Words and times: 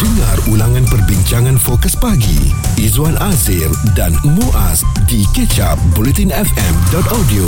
Dengar 0.00 0.40
ulangan 0.48 0.88
perbincangan 0.88 1.60
fokus 1.60 1.92
pagi 1.92 2.48
Izwan 2.80 3.20
Azir 3.20 3.68
dan 3.92 4.16
Muaz 4.24 4.80
di 5.04 5.28
kecap 5.36 5.76
bulletinfm.audio. 5.92 7.44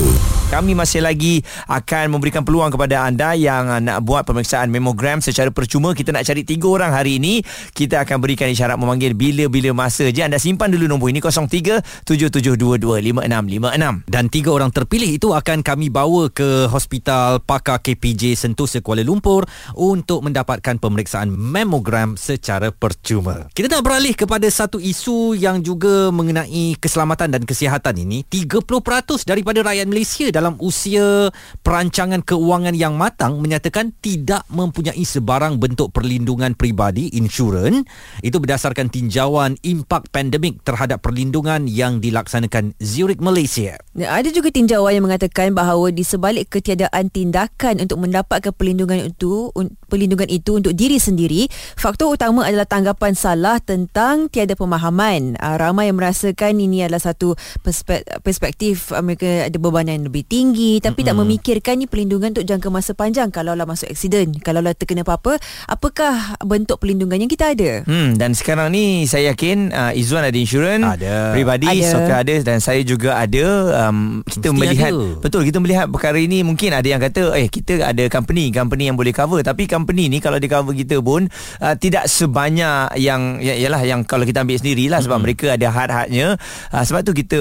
Kami 0.52 0.76
masih 0.76 1.00
lagi 1.00 1.40
akan 1.64 2.12
memberikan 2.12 2.44
peluang 2.44 2.68
kepada 2.68 3.08
anda 3.08 3.32
yang 3.32 3.72
nak 3.80 4.04
buat 4.04 4.28
pemeriksaan 4.28 4.68
memogram 4.68 5.24
secara 5.24 5.48
percuma. 5.48 5.96
Kita 5.96 6.12
nak 6.12 6.28
cari 6.28 6.44
tiga 6.44 6.68
orang 6.68 6.92
hari 6.92 7.16
ini. 7.16 7.40
Kita 7.72 8.04
akan 8.04 8.20
berikan 8.20 8.52
isyarat 8.52 8.76
memanggil 8.76 9.16
bila-bila 9.16 9.72
masa 9.72 10.12
je. 10.12 10.20
Anda 10.20 10.36
simpan 10.36 10.68
dulu 10.68 10.92
nombor 10.92 11.08
ini 11.08 11.24
03-7722-5656. 11.24 14.04
Dan 14.04 14.24
tiga 14.28 14.50
orang 14.52 14.68
terpilih 14.68 15.16
itu 15.16 15.32
akan 15.32 15.64
kami 15.64 15.88
bawa 15.88 16.28
ke 16.28 16.68
Hospital 16.68 17.40
Pakar 17.40 17.80
KPJ 17.80 18.36
Sentosa 18.36 18.84
Kuala 18.84 19.00
Lumpur 19.00 19.48
untuk 19.72 20.20
mendapatkan 20.20 20.76
pemeriksaan 20.76 21.32
memogram 21.32 22.20
secara 22.20 22.41
percuma. 22.74 23.46
Kita 23.54 23.70
nak 23.70 23.86
beralih 23.86 24.18
kepada 24.18 24.44
satu 24.50 24.82
isu 24.82 25.38
yang 25.38 25.62
juga 25.62 26.10
mengenai 26.10 26.74
keselamatan 26.76 27.30
dan 27.30 27.42
kesihatan 27.46 27.94
ini. 28.02 28.26
30% 28.26 29.22
daripada 29.22 29.62
rakyat 29.62 29.86
Malaysia 29.86 30.26
dalam 30.34 30.58
usia 30.58 31.30
perancangan 31.62 32.20
keuangan 32.26 32.74
yang 32.74 32.98
matang 32.98 33.38
menyatakan 33.38 33.94
tidak 34.02 34.42
mempunyai 34.50 35.00
sebarang 35.00 35.62
bentuk 35.62 35.94
perlindungan 35.94 36.58
peribadi 36.58 37.14
insurans 37.14 37.86
itu 38.20 38.36
berdasarkan 38.42 38.90
tinjauan 38.90 39.54
impak 39.62 40.10
pandemik 40.10 40.60
terhadap 40.66 41.00
perlindungan 41.00 41.70
yang 41.70 42.02
dilaksanakan 42.02 42.74
Zurich 42.82 43.22
Malaysia. 43.22 43.78
Ya, 43.94 44.08
Ada 44.12 44.34
juga 44.34 44.50
tinjauan 44.50 44.98
yang 44.98 45.06
mengatakan 45.06 45.54
bahawa 45.54 45.94
di 45.94 46.02
sebalik 46.02 46.50
ketiadaan 46.50 47.08
tindakan 47.12 47.78
untuk 47.82 48.02
mendapatkan 48.02 48.50
perlindungan 48.50 49.08
itu 49.12 49.52
perlindungan 49.92 50.32
itu 50.32 50.56
untuk 50.56 50.72
diri 50.72 50.96
sendiri, 50.96 51.52
faktor 51.76 52.16
utama 52.16 52.48
adalah 52.48 52.64
tanggapan 52.64 53.12
salah 53.12 53.60
tentang 53.60 54.32
tiada 54.32 54.56
pemahaman. 54.56 55.36
Uh, 55.36 55.60
ramai 55.60 55.92
yang 55.92 56.00
merasakan 56.00 56.56
ini 56.56 56.88
adalah 56.88 57.04
satu 57.04 57.36
perspe- 57.60 58.08
perspektif 58.24 58.88
uh, 58.96 59.04
mereka 59.04 59.52
ada 59.52 59.58
bebanan 59.60 60.00
yang 60.00 60.06
lebih 60.08 60.24
tinggi 60.24 60.80
tapi 60.80 61.04
mm-hmm. 61.04 61.12
tak 61.12 61.20
memikirkan 61.20 61.74
ni 61.76 61.84
perlindungan 61.84 62.32
untuk 62.32 62.48
jangka 62.48 62.68
masa 62.72 62.96
panjang 62.96 63.28
kalau 63.28 63.52
lah 63.52 63.68
masuk 63.68 63.92
aksiden, 63.92 64.40
kalau 64.40 64.64
lah 64.64 64.72
terkena 64.72 65.04
apa-apa, 65.04 65.36
apakah 65.68 66.40
bentuk 66.40 66.80
perlindungan 66.80 67.20
yang 67.20 67.28
kita 67.28 67.52
ada? 67.52 67.84
Hmm, 67.84 68.16
dan 68.16 68.32
sekarang 68.32 68.72
ni 68.72 69.04
saya 69.04 69.34
yakin 69.34 69.74
uh, 69.74 69.92
Izzuan 69.92 70.22
ada 70.22 70.38
insurans 70.38 70.86
Ada. 70.86 71.34
Peribadi 71.34 71.66
Ada. 71.66 71.90
Soka 71.90 72.14
ada 72.22 72.34
Dan 72.40 72.58
saya 72.62 72.80
juga 72.86 73.18
ada 73.18 73.44
um, 73.90 74.22
Kita 74.22 74.54
Mesti 74.54 74.58
melihat 74.62 74.92
ada. 74.94 75.08
Betul 75.18 75.42
kita 75.42 75.58
melihat 75.58 75.86
perkara 75.90 76.16
ini 76.16 76.46
Mungkin 76.46 76.70
ada 76.70 76.86
yang 76.86 77.02
kata 77.02 77.34
Eh 77.34 77.50
kita 77.50 77.82
ada 77.82 78.04
company 78.06 78.54
Company 78.54 78.88
yang 78.88 78.96
boleh 78.96 79.10
cover 79.10 79.42
Tapi 79.42 79.66
company 79.66 79.81
ni 79.90 80.22
Kalau 80.22 80.38
dia 80.38 80.46
cover 80.46 80.74
kita 80.74 81.02
pun 81.02 81.26
uh, 81.58 81.74
Tidak 81.74 82.06
sebanyak 82.06 82.94
yang 83.02 83.42
ya, 83.42 83.58
Yalah 83.58 83.82
yang 83.82 84.06
Kalau 84.06 84.22
kita 84.22 84.46
ambil 84.46 84.62
sendirilah 84.62 85.02
Sebab 85.02 85.18
Mm-mm. 85.18 85.26
mereka 85.26 85.46
ada 85.58 85.66
had-hadnya 85.68 86.38
uh, 86.70 86.84
Sebab 86.86 87.02
tu 87.02 87.12
kita 87.12 87.40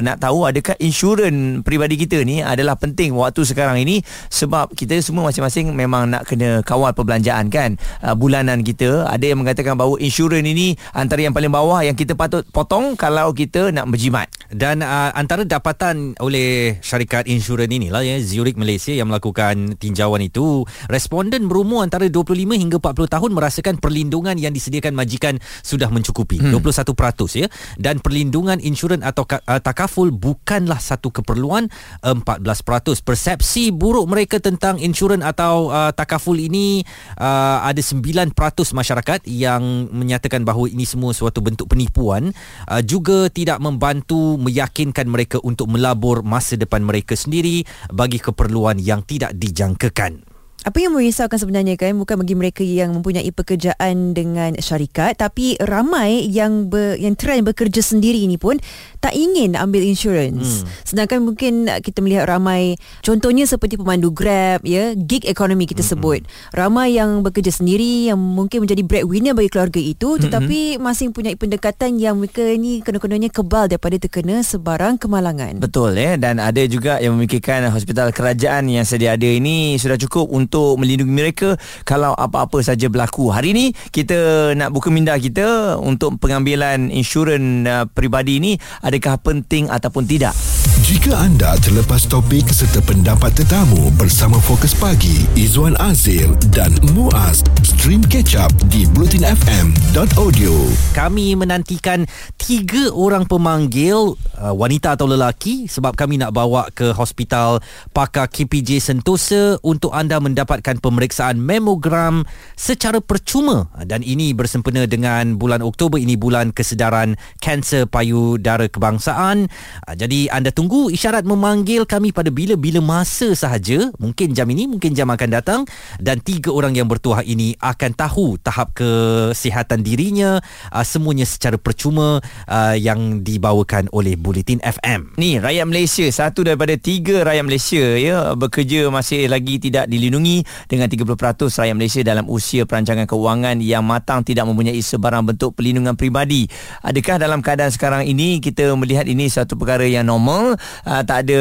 Nak 0.00 0.22
tahu 0.22 0.46
Adakah 0.46 0.78
insurans 0.78 1.66
Peribadi 1.66 1.98
kita 1.98 2.22
ni 2.22 2.40
Adalah 2.40 2.78
penting 2.78 3.12
Waktu 3.14 3.42
sekarang 3.42 3.82
ini 3.82 4.00
Sebab 4.30 4.72
kita 4.78 4.98
semua 5.02 5.28
masing-masing 5.28 5.74
Memang 5.74 6.14
nak 6.14 6.30
kena 6.30 6.62
Kawal 6.62 6.94
perbelanjaan 6.94 7.50
kan? 7.50 7.74
Uh, 8.00 8.14
Bulanan 8.14 8.62
kita 8.62 9.10
Ada 9.10 9.34
yang 9.34 9.42
mengatakan 9.42 9.74
bahawa 9.74 9.98
Insurans 9.98 10.46
ini 10.46 10.78
Antara 10.94 11.26
yang 11.26 11.34
paling 11.34 11.50
bawah 11.50 11.82
Yang 11.82 12.06
kita 12.06 12.12
patut 12.14 12.46
potong 12.54 12.94
Kalau 12.94 13.32
kita 13.34 13.72
nak 13.72 13.88
berjimat. 13.88 14.28
Dan 14.52 14.84
uh, 14.84 15.10
antara 15.16 15.48
dapatan 15.48 16.18
oleh 16.20 16.76
syarikat 16.84 17.24
insurans 17.30 17.72
inilah 17.72 18.04
ya 18.04 18.20
Zurich 18.20 18.60
Malaysia 18.60 18.92
yang 18.92 19.08
melakukan 19.08 19.80
tinjauan 19.80 20.20
itu, 20.20 20.66
responden 20.92 21.48
berumur 21.48 21.79
antara 21.82 22.06
25 22.06 22.36
hingga 22.36 22.76
40 22.78 23.14
tahun 23.14 23.30
merasakan 23.32 23.74
perlindungan 23.80 24.36
yang 24.36 24.52
disediakan 24.54 24.92
majikan 24.94 25.36
sudah 25.64 25.88
mencukupi 25.88 26.40
hmm. 26.40 26.56
21% 26.60 27.40
ya 27.40 27.48
dan 27.76 27.98
perlindungan 27.98 28.60
insurans 28.62 29.02
atau 29.04 29.24
uh, 29.26 29.60
takaful 29.60 30.12
bukanlah 30.14 30.78
satu 30.78 31.10
keperluan 31.10 31.68
14%. 32.04 33.02
Persepsi 33.04 33.72
buruk 33.74 34.06
mereka 34.08 34.38
tentang 34.38 34.78
insurans 34.78 35.24
atau 35.24 35.72
uh, 35.72 35.92
takaful 35.94 36.36
ini 36.36 36.84
uh, 37.18 37.64
ada 37.64 37.80
9% 37.80 38.32
masyarakat 38.72 39.20
yang 39.26 39.90
menyatakan 39.90 40.46
bahawa 40.46 40.70
ini 40.70 40.84
semua 40.86 41.12
suatu 41.16 41.42
bentuk 41.42 41.70
penipuan 41.72 42.30
uh, 42.68 42.82
juga 42.84 43.28
tidak 43.32 43.58
membantu 43.58 44.38
meyakinkan 44.38 45.06
mereka 45.08 45.38
untuk 45.42 45.68
melabur 45.70 46.22
masa 46.22 46.54
depan 46.56 46.84
mereka 46.84 47.14
sendiri 47.18 47.64
bagi 47.92 48.18
keperluan 48.22 48.78
yang 48.78 49.04
tidak 49.04 49.34
dijangkakan. 49.36 50.29
Apa 50.60 50.76
yang 50.76 50.92
merisaukan 50.92 51.40
sebenarnya 51.40 51.80
kan 51.80 51.96
bukan 51.96 52.20
bagi 52.20 52.36
mereka 52.36 52.60
yang 52.60 52.92
mempunyai 52.92 53.32
pekerjaan 53.32 54.12
dengan 54.12 54.52
syarikat 54.60 55.16
tapi 55.16 55.56
ramai 55.56 56.28
yang 56.28 56.68
ber, 56.68 57.00
yang 57.00 57.16
trend 57.16 57.48
bekerja 57.48 57.80
sendiri 57.80 58.28
ni 58.28 58.36
pun 58.36 58.60
tak 59.00 59.16
ingin 59.16 59.56
ambil 59.56 59.80
insurans. 59.80 60.60
Hmm. 60.60 60.68
Sedangkan 60.84 61.24
mungkin 61.24 61.64
kita 61.80 62.04
melihat 62.04 62.28
ramai 62.28 62.76
contohnya 63.00 63.48
seperti 63.48 63.80
pemandu 63.80 64.12
Grab 64.12 64.60
ya, 64.60 64.92
gig 64.92 65.24
economy 65.24 65.64
kita 65.64 65.80
hmm. 65.80 65.90
sebut. 65.96 66.20
Ramai 66.52 66.92
yang 66.92 67.24
bekerja 67.24 67.56
sendiri 67.56 68.12
yang 68.12 68.20
mungkin 68.20 68.60
menjadi 68.60 68.84
breadwinner 68.84 69.32
bagi 69.32 69.48
keluarga 69.48 69.80
itu 69.80 70.20
tetapi 70.20 70.76
hmm. 70.76 70.84
masing 70.84 71.16
punya 71.16 71.32
pendekatan 71.40 71.96
yang 71.96 72.20
mereka 72.20 72.44
ni 72.60 72.84
kena-kenanya 72.84 73.32
kebal 73.32 73.64
daripada 73.64 73.96
terkena 73.96 74.44
sebarang 74.44 75.00
kemalangan. 75.00 75.56
Betul 75.56 75.96
ya 75.96 76.20
dan 76.20 76.36
ada 76.36 76.60
juga 76.68 77.00
yang 77.00 77.16
memikirkan 77.16 77.64
hospital 77.72 78.12
kerajaan 78.12 78.68
yang 78.68 78.84
sedia 78.84 79.16
ada 79.16 79.24
ini 79.24 79.80
sudah 79.80 79.96
cukup 79.96 80.28
untuk 80.28 80.49
melindungi 80.80 81.12
mereka 81.12 81.48
kalau 81.86 82.16
apa-apa 82.16 82.58
saja 82.64 82.90
berlaku. 82.90 83.30
Hari 83.30 83.54
ini 83.54 83.66
kita 83.94 84.52
nak 84.56 84.74
buka 84.74 84.90
minda 84.90 85.14
kita 85.14 85.78
untuk 85.78 86.18
pengambilan 86.18 86.90
insurans 86.90 87.68
uh, 87.68 87.84
peribadi 87.86 88.42
ini 88.42 88.52
adakah 88.82 89.20
penting 89.20 89.70
ataupun 89.70 90.08
tidak. 90.08 90.34
Jika 90.80 91.12
anda 91.12 91.60
terlepas 91.60 92.08
topik 92.08 92.48
serta 92.48 92.80
pendapat 92.80 93.36
tetamu 93.36 93.92
bersama 94.00 94.40
Fokus 94.40 94.72
Pagi, 94.72 95.28
Izwan 95.36 95.76
Azir 95.76 96.32
dan 96.56 96.72
Muaz, 96.96 97.44
stream 97.60 98.00
catch 98.00 98.32
up 98.32 98.48
di 98.72 98.88
bulletinfm.audio. 98.96 100.56
Kami 100.96 101.36
menantikan 101.36 102.08
tiga 102.40 102.88
orang 102.96 103.28
pemanggil 103.28 104.16
uh, 104.40 104.56
wanita 104.56 104.96
atau 104.96 105.04
lelaki 105.04 105.68
sebab 105.68 105.92
kami 105.92 106.16
nak 106.16 106.32
bawa 106.32 106.72
ke 106.72 106.96
hospital 106.96 107.60
Pakar 107.92 108.32
KPJ 108.32 108.80
Sentosa 108.80 109.60
untuk 109.60 109.92
anda 109.92 110.16
mendapatkan 110.16 110.80
pemeriksaan 110.80 111.36
memogram 111.36 112.24
secara 112.56 113.04
percuma 113.04 113.68
dan 113.84 114.00
ini 114.00 114.32
bersempena 114.32 114.88
dengan 114.88 115.36
bulan 115.36 115.60
Oktober 115.60 116.00
ini 116.00 116.16
bulan 116.16 116.56
kesedaran 116.56 117.20
kanser 117.44 117.84
payudara 117.84 118.64
kebangsaan. 118.72 119.44
Uh, 119.84 119.92
jadi 119.92 120.32
anda 120.32 120.48
tunggu 120.48 120.69
isyarat 120.70 121.26
memanggil 121.26 121.82
kami 121.82 122.14
pada 122.14 122.30
bila-bila 122.30 122.78
masa 122.78 123.34
sahaja, 123.34 123.90
mungkin 123.98 124.30
jam 124.30 124.46
ini, 124.46 124.70
mungkin 124.70 124.94
jam 124.94 125.10
akan 125.10 125.28
datang. 125.32 125.60
Dan 125.98 126.22
tiga 126.22 126.54
orang 126.54 126.78
yang 126.78 126.86
bertuah 126.86 127.26
ini 127.26 127.58
akan 127.58 127.90
tahu 127.96 128.38
tahap 128.38 128.70
kesihatan 128.76 129.82
dirinya 129.82 130.38
uh, 130.70 130.86
semuanya 130.86 131.26
secara 131.26 131.58
percuma 131.58 132.22
uh, 132.46 132.76
yang 132.78 133.26
dibawakan 133.26 133.90
oleh 133.90 134.14
Bulletin 134.14 134.62
FM. 134.62 135.18
Ni 135.18 135.42
rakyat 135.42 135.66
Malaysia. 135.66 136.06
Satu 136.12 136.46
daripada 136.46 136.76
tiga 136.78 137.26
rakyat 137.26 137.44
Malaysia 137.44 137.84
ya 137.98 138.38
bekerja 138.38 138.92
masih 138.92 139.26
lagi 139.26 139.58
tidak 139.58 139.90
dilindungi 139.90 140.46
dengan 140.70 140.86
30% 140.86 141.16
rakyat 141.50 141.76
Malaysia 141.76 142.00
dalam 142.04 142.28
usia 142.30 142.68
perancangan 142.68 143.08
keuangan 143.08 143.58
yang 143.64 143.82
matang 143.82 144.22
tidak 144.22 144.46
mempunyai 144.46 144.78
sebarang 144.78 145.24
bentuk 145.24 145.56
perlindungan 145.56 145.96
peribadi. 145.96 146.46
Adakah 146.84 147.16
dalam 147.16 147.40
keadaan 147.40 147.72
sekarang 147.72 148.02
ini 148.06 148.38
kita 148.38 148.70
melihat 148.76 149.08
ini 149.08 149.26
satu 149.26 149.56
perkara 149.56 149.88
yang 149.88 150.06
normal, 150.06 150.59
uh, 150.86 151.02
tak 151.04 151.28
ada 151.28 151.40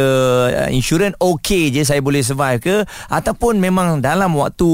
uh, 0.68 0.70
insurans 0.72 1.16
okey 1.20 1.72
je 1.74 1.82
saya 1.84 2.00
boleh 2.00 2.24
survive 2.24 2.60
ke 2.60 2.76
ataupun 3.12 3.60
memang 3.60 4.00
dalam 4.00 4.34
waktu 4.36 4.70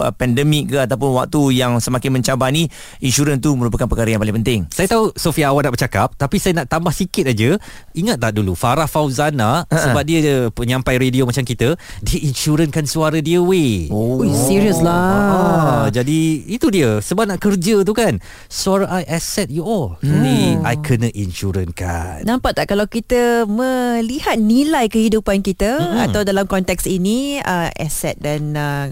uh, 0.00 0.12
pandemik 0.12 0.74
ke 0.74 0.78
ataupun 0.84 1.16
waktu 1.16 1.40
yang 1.56 1.78
semakin 1.80 2.20
mencabar 2.20 2.52
ni 2.52 2.68
insurans 3.00 3.40
tu 3.40 3.52
merupakan 3.56 3.88
perkara 3.88 4.16
yang 4.16 4.22
paling 4.22 4.36
penting. 4.42 4.60
Saya 4.72 4.88
tahu 4.90 5.12
Sofia 5.16 5.50
awak 5.50 5.68
nak 5.68 5.74
bercakap 5.76 6.08
tapi 6.16 6.36
saya 6.40 6.62
nak 6.62 6.66
tambah 6.68 6.92
sikit 6.92 7.30
aja. 7.30 7.56
Ingat 7.96 8.20
tak 8.20 8.36
dulu 8.36 8.52
Farah 8.52 8.88
Fauzana 8.88 9.64
Ha-ha. 9.66 9.78
sebab 9.78 10.02
dia 10.04 10.48
penyampai 10.52 11.00
radio 11.00 11.24
macam 11.26 11.42
kita, 11.42 11.74
dia 12.02 12.18
insurankan 12.22 12.84
suara 12.84 13.18
dia 13.20 13.40
weh. 13.40 13.88
Oh. 13.88 14.20
Ui, 14.22 14.32
serius 14.32 14.80
lah. 14.80 14.96
Ah, 14.96 15.86
jadi 15.92 16.46
itu 16.48 16.72
dia 16.72 16.98
sebab 17.04 17.28
nak 17.28 17.38
kerja 17.42 17.84
tu 17.84 17.92
kan. 17.92 18.18
Suara 18.48 18.88
I 18.88 19.04
asset 19.06 19.52
you 19.52 19.66
all. 19.66 20.00
Hmm. 20.00 20.22
Ni 20.24 20.56
I 20.62 20.76
kena 20.80 21.12
insurans 21.12 21.72
kan. 21.76 22.24
Nampak 22.24 22.56
tak 22.56 22.72
kalau 22.72 22.88
kita 22.88 23.44
melihat 23.86 24.36
nilai 24.40 24.90
kehidupan 24.90 25.46
kita 25.46 25.78
mm-hmm. 25.78 26.04
atau 26.10 26.26
dalam 26.26 26.50
konteks 26.50 26.90
ini 26.90 27.38
uh, 27.38 27.70
aset 27.78 28.18
dan 28.18 28.56
uh, 28.58 28.84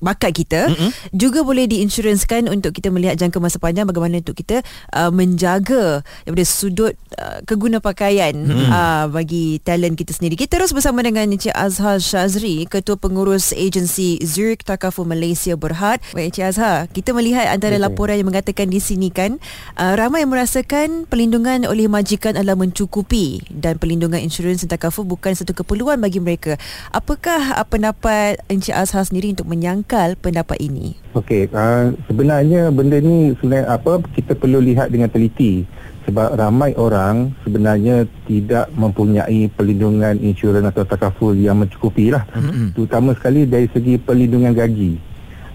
bakat 0.00 0.32
kita 0.32 0.72
mm-hmm. 0.72 0.90
juga 1.12 1.44
boleh 1.44 1.68
diinsurancekan 1.68 2.48
untuk 2.48 2.72
kita 2.72 2.88
melihat 2.88 3.20
jangka 3.20 3.36
masa 3.38 3.60
panjang 3.60 3.84
bagaimana 3.84 4.18
untuk 4.24 4.34
kita 4.34 4.64
uh, 4.96 5.12
menjaga 5.12 6.00
daripada 6.24 6.44
sudut 6.48 6.96
uh, 7.20 7.44
keguna 7.44 7.78
pakaian 7.84 8.32
mm-hmm. 8.32 8.68
uh, 8.72 9.04
bagi 9.12 9.60
talent 9.60 9.94
kita 10.00 10.16
sendiri. 10.16 10.40
Kita 10.40 10.56
terus 10.56 10.72
bersama 10.72 11.04
dengan 11.04 11.28
Encik 11.28 11.54
Azhar 11.54 12.00
Shazri, 12.00 12.64
Ketua 12.66 12.96
Pengurus 12.96 13.52
Agensi 13.52 14.18
Zurich 14.24 14.64
Takaful 14.64 15.06
Malaysia 15.06 15.54
Berhad. 15.54 16.00
Baik 16.16 16.32
Encik 16.32 16.44
Azhar, 16.56 16.88
kita 16.88 17.12
melihat 17.12 17.52
antara 17.52 17.76
okay. 17.76 17.84
laporan 17.84 18.16
yang 18.16 18.28
mengatakan 18.32 18.72
di 18.72 18.80
sini 18.80 19.12
kan 19.12 19.36
uh, 19.76 19.94
ramai 19.94 20.24
yang 20.24 20.32
merasakan 20.32 21.04
perlindungan 21.04 21.68
oleh 21.68 21.86
majikan 21.86 22.40
adalah 22.40 22.56
mencukupi 22.56 23.44
dan 23.52 23.76
perlindungan 23.76 24.18
insurans 24.18 24.64
dan 24.64 24.72
takaful 24.72 25.04
bukan 25.04 25.36
satu 25.36 25.52
keperluan 25.52 26.00
bagi 26.00 26.24
mereka. 26.24 26.56
Apakah 26.88 27.60
uh, 27.60 27.66
pendapat 27.68 28.40
Encik 28.48 28.72
Azhar 28.72 29.04
sendiri 29.04 29.36
untuk 29.36 29.44
menyangka 29.44 29.89
menangkal 29.90 30.14
pendapat 30.22 30.58
ini? 30.62 30.94
Okey, 31.18 31.50
uh, 31.50 31.90
sebenarnya 32.06 32.70
benda 32.70 33.02
ni 33.02 33.34
sebenarnya 33.42 33.74
apa 33.74 33.98
kita 34.14 34.38
perlu 34.38 34.62
lihat 34.62 34.94
dengan 34.94 35.10
teliti 35.10 35.66
sebab 36.06 36.38
ramai 36.38 36.78
orang 36.78 37.34
sebenarnya 37.42 38.06
tidak 38.30 38.70
mempunyai 38.78 39.50
perlindungan 39.50 40.14
insurans 40.22 40.70
atau 40.70 40.86
takaful 40.86 41.34
yang 41.34 41.58
mencukupi 41.58 42.14
lah. 42.14 42.22
Mm-hmm. 42.30 42.78
Terutama 42.78 43.18
sekali 43.18 43.50
dari 43.50 43.66
segi 43.74 43.98
perlindungan 43.98 44.54
gaji. 44.54 45.10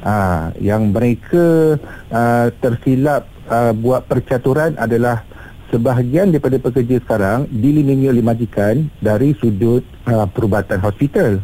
Uh, 0.05 0.53
yang 0.61 0.93
mereka 0.93 1.81
uh, 2.13 2.47
tersilap 2.61 3.25
uh, 3.49 3.73
buat 3.73 4.05
percaturan 4.05 4.77
adalah 4.77 5.25
sebahagian 5.73 6.29
daripada 6.29 6.61
pekerja 6.61 7.01
sekarang 7.01 7.49
dilindungi 7.49 8.13
oleh 8.13 8.21
majikan 8.21 8.85
dari 9.01 9.33
sudut 9.39 9.81
uh, 10.05 10.29
perubatan 10.29 10.77
hospital. 10.83 11.41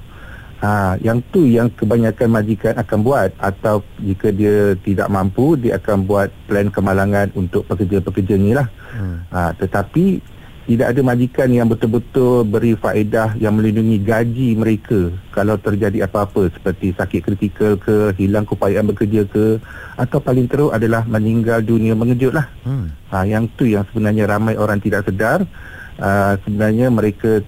Ha, 0.62 0.94
yang 1.02 1.18
tu 1.34 1.50
yang 1.50 1.74
kebanyakan 1.74 2.38
majikan 2.38 2.78
akan 2.78 3.02
buat 3.02 3.34
atau 3.42 3.82
jika 3.98 4.30
dia 4.30 4.78
tidak 4.86 5.10
mampu 5.10 5.58
dia 5.58 5.82
akan 5.82 6.06
buat 6.06 6.30
plan 6.46 6.70
kemalangan 6.70 7.34
untuk 7.34 7.66
pekerja-pekerja 7.66 8.38
ni 8.38 8.54
lah. 8.54 8.70
Hmm. 8.94 9.26
Ha, 9.34 9.58
tetapi 9.58 10.22
tidak 10.70 10.94
ada 10.94 11.02
majikan 11.02 11.50
yang 11.50 11.66
betul-betul 11.66 12.46
beri 12.46 12.78
faedah 12.78 13.34
yang 13.42 13.58
melindungi 13.58 13.98
gaji 14.06 14.54
mereka 14.54 15.10
kalau 15.34 15.58
terjadi 15.58 16.06
apa-apa 16.06 16.54
seperti 16.54 16.94
sakit 16.94 17.22
kritikal 17.26 17.74
ke, 17.82 18.14
hilang 18.22 18.46
keupayaan 18.46 18.86
bekerja 18.94 19.26
ke 19.26 19.58
atau 19.98 20.22
paling 20.22 20.46
teruk 20.46 20.70
adalah 20.70 21.02
meninggal 21.10 21.66
dunia 21.66 21.98
mengejut 21.98 22.38
lah. 22.38 22.46
Hmm. 22.62 22.94
Ha, 23.10 23.26
yang 23.26 23.50
tu 23.58 23.66
yang 23.66 23.82
sebenarnya 23.90 24.30
ramai 24.30 24.54
orang 24.62 24.78
tidak 24.78 25.10
sedar. 25.10 25.42
Uh, 26.02 26.34
sebenarnya 26.48 26.90
mereka 26.90 27.46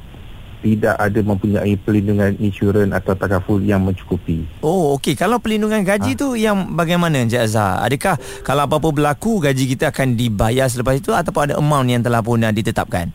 tidak 0.63 0.95
ada 0.95 1.19
mempunyai 1.19 1.75
perlindungan 1.75 2.39
insurans 2.39 2.95
atau 2.95 3.12
takaful 3.19 3.60
yang 3.60 3.83
mencukupi. 3.83 4.48
Oh, 4.63 4.95
okey. 4.95 5.19
Kalau 5.19 5.44
perlindungan 5.44 5.83
gaji 5.83 6.15
ha? 6.15 6.19
tu 6.24 6.39
yang 6.39 6.71
bagaimana 6.71 7.19
Encik 7.19 7.44
Azhar? 7.44 7.83
Adakah 7.83 8.15
kalau 8.48 8.63
apa-apa 8.63 8.95
berlaku 8.95 9.44
gaji 9.44 9.75
kita 9.75 9.92
akan 9.92 10.15
dibayar 10.15 10.71
selepas 10.71 10.95
itu 10.95 11.12
ataupun 11.12 11.51
ada 11.51 11.56
amount 11.60 11.92
yang 11.92 12.00
telah 12.00 12.24
pun 12.24 12.39
ditetapkan? 12.39 13.12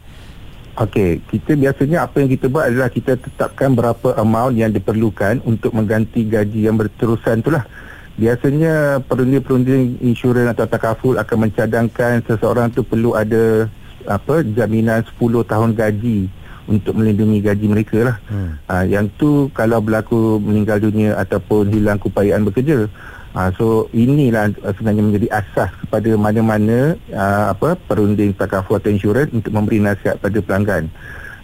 Okey, 0.78 1.24
kita 1.32 1.58
biasanya 1.58 2.06
apa 2.06 2.22
yang 2.22 2.30
kita 2.30 2.46
buat 2.46 2.70
adalah 2.70 2.86
kita 2.92 3.18
tetapkan 3.18 3.74
berapa 3.74 4.14
amount 4.14 4.54
yang 4.54 4.70
diperlukan 4.70 5.42
untuk 5.42 5.74
mengganti 5.74 6.22
gaji 6.28 6.70
yang 6.70 6.78
berterusan 6.78 7.42
itulah. 7.42 7.66
Biasanya 8.14 9.02
perunding-perunding 9.08 10.04
insurans 10.04 10.54
atau 10.54 10.70
takaful 10.70 11.18
akan 11.18 11.48
mencadangkan 11.48 12.22
seseorang 12.28 12.70
tu 12.70 12.86
perlu 12.86 13.16
ada 13.18 13.66
apa 14.06 14.46
jaminan 14.46 15.02
10 15.02 15.50
tahun 15.50 15.70
gaji 15.74 16.30
untuk 16.68 16.94
melindungi 17.00 17.40
gaji 17.40 17.66
mereka 17.66 17.98
lah. 18.12 18.16
Hmm. 18.28 18.60
Uh, 18.68 18.84
yang 18.84 19.08
tu 19.16 19.48
kalau 19.56 19.80
berlaku 19.80 20.36
meninggal 20.38 20.78
dunia 20.78 21.16
ataupun 21.16 21.72
hilang 21.72 21.96
keupayaan 21.96 22.44
bekerja. 22.44 22.86
Uh, 23.32 23.50
so 23.56 23.66
inilah 23.92 24.52
sebenarnya 24.76 25.04
menjadi 25.04 25.28
asas 25.40 25.72
kepada 25.84 26.10
mana-mana 26.16 26.96
uh, 27.12 27.52
apa 27.52 27.76
perunding 27.88 28.32
takaful 28.36 28.76
atau 28.76 28.92
insurans 28.92 29.32
untuk 29.32 29.52
memberi 29.52 29.80
nasihat 29.80 30.20
pada 30.20 30.38
pelanggan. 30.44 30.92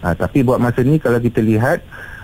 Uh, 0.04 0.12
tapi 0.12 0.44
buat 0.44 0.60
masa 0.60 0.84
ni 0.84 1.00
kalau 1.00 1.16
kita 1.16 1.40
lihat 1.40 1.80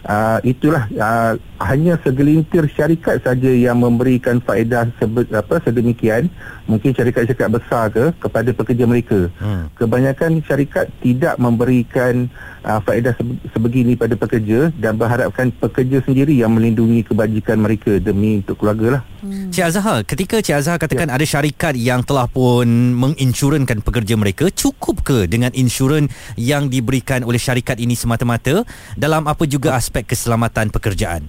uh, 0.07 0.39
itulah 0.45 0.89
uh, 0.97 1.37
hanya 1.61 2.01
segelintir 2.01 2.65
syarikat 2.73 3.21
saja 3.21 3.53
yang 3.53 3.81
memberikan 3.81 4.41
faedah 4.41 4.89
sebe, 4.97 5.29
apa 5.29 5.61
sedemikian 5.61 6.33
mungkin 6.65 6.97
syarikat-syarikat 6.97 7.51
besar 7.51 7.85
ke 7.93 8.05
kepada 8.17 8.51
pekerja 8.55 8.85
mereka 8.89 9.29
hmm. 9.43 9.77
kebanyakan 9.77 10.41
syarikat 10.47 10.89
tidak 11.05 11.37
memberikan 11.37 12.33
uh, 12.65 12.81
faedah 12.81 13.13
sebegini 13.53 13.99
pada 13.99 14.17
pekerja 14.17 14.73
dan 14.81 14.97
berharapkan 14.97 15.53
pekerja 15.53 16.01
sendiri 16.07 16.33
yang 16.33 16.55
melindungi 16.55 17.05
kebajikan 17.05 17.61
mereka 17.61 18.01
demi 18.01 18.41
untuk 18.41 18.57
keluarga 18.57 19.01
lah 19.01 19.03
hmm. 19.21 19.53
Cik 19.53 19.65
Azhar 19.69 19.99
ketika 20.07 20.37
Cik 20.41 20.57
Azhar 20.57 20.77
katakan 20.81 21.13
ya. 21.13 21.21
ada 21.21 21.27
syarikat 21.27 21.75
yang 21.77 22.01
telah 22.07 22.25
pun 22.31 22.65
menginsurankan 22.97 23.85
pekerja 23.85 24.17
mereka 24.17 24.49
cukup 24.49 25.05
ke 25.05 25.19
dengan 25.29 25.53
insurans 25.53 26.09
yang 26.41 26.73
diberikan 26.73 27.21
oleh 27.27 27.41
syarikat 27.41 27.77
ini 27.83 27.93
semata-mata 27.93 28.65
dalam 28.97 29.29
apa 29.29 29.45
juga 29.45 29.77
aspek 29.77 29.90
keselamatan 29.91 30.71
pekerjaan 30.71 31.27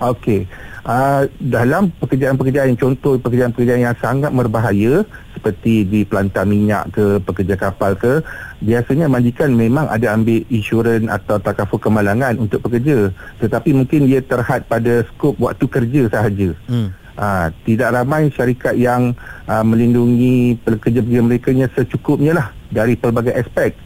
Okey. 0.00 0.48
Uh, 0.80 1.28
dalam 1.44 1.92
pekerjaan-pekerjaan 2.00 2.72
contoh 2.80 3.20
pekerjaan-pekerjaan 3.20 3.84
yang 3.84 3.96
sangat 4.00 4.32
berbahaya 4.32 5.04
seperti 5.36 5.84
di 5.84 6.08
pelantar 6.08 6.48
minyak 6.48 6.88
ke 6.88 7.20
pekerja 7.20 7.52
kapal 7.60 7.92
ke 8.00 8.24
biasanya 8.64 9.12
majikan 9.12 9.52
memang 9.52 9.84
ada 9.92 10.16
ambil 10.16 10.40
insurans 10.48 11.04
atau 11.04 11.36
takaful 11.36 11.76
kemalangan 11.76 12.40
untuk 12.40 12.64
pekerja 12.64 13.12
tetapi 13.44 13.76
mungkin 13.76 14.08
ia 14.08 14.24
terhad 14.24 14.64
pada 14.72 15.04
skop 15.12 15.36
waktu 15.36 15.68
kerja 15.68 16.02
sahaja. 16.08 16.56
Hmm. 16.64 16.96
Uh, 17.20 17.52
tidak 17.68 17.92
ramai 17.92 18.32
syarikat 18.32 18.80
yang 18.80 19.12
uh, 19.44 19.60
melindungi 19.60 20.56
pekerja-pekerja 20.64 21.20
mereka 21.20 21.52
secukupnya 21.76 22.32
lah 22.32 22.48
dari 22.72 22.96
pelbagai 22.96 23.36
aspek 23.36 23.76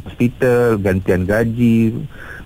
hospital, 0.00 0.80
gantian 0.80 1.28
gaji. 1.28 1.92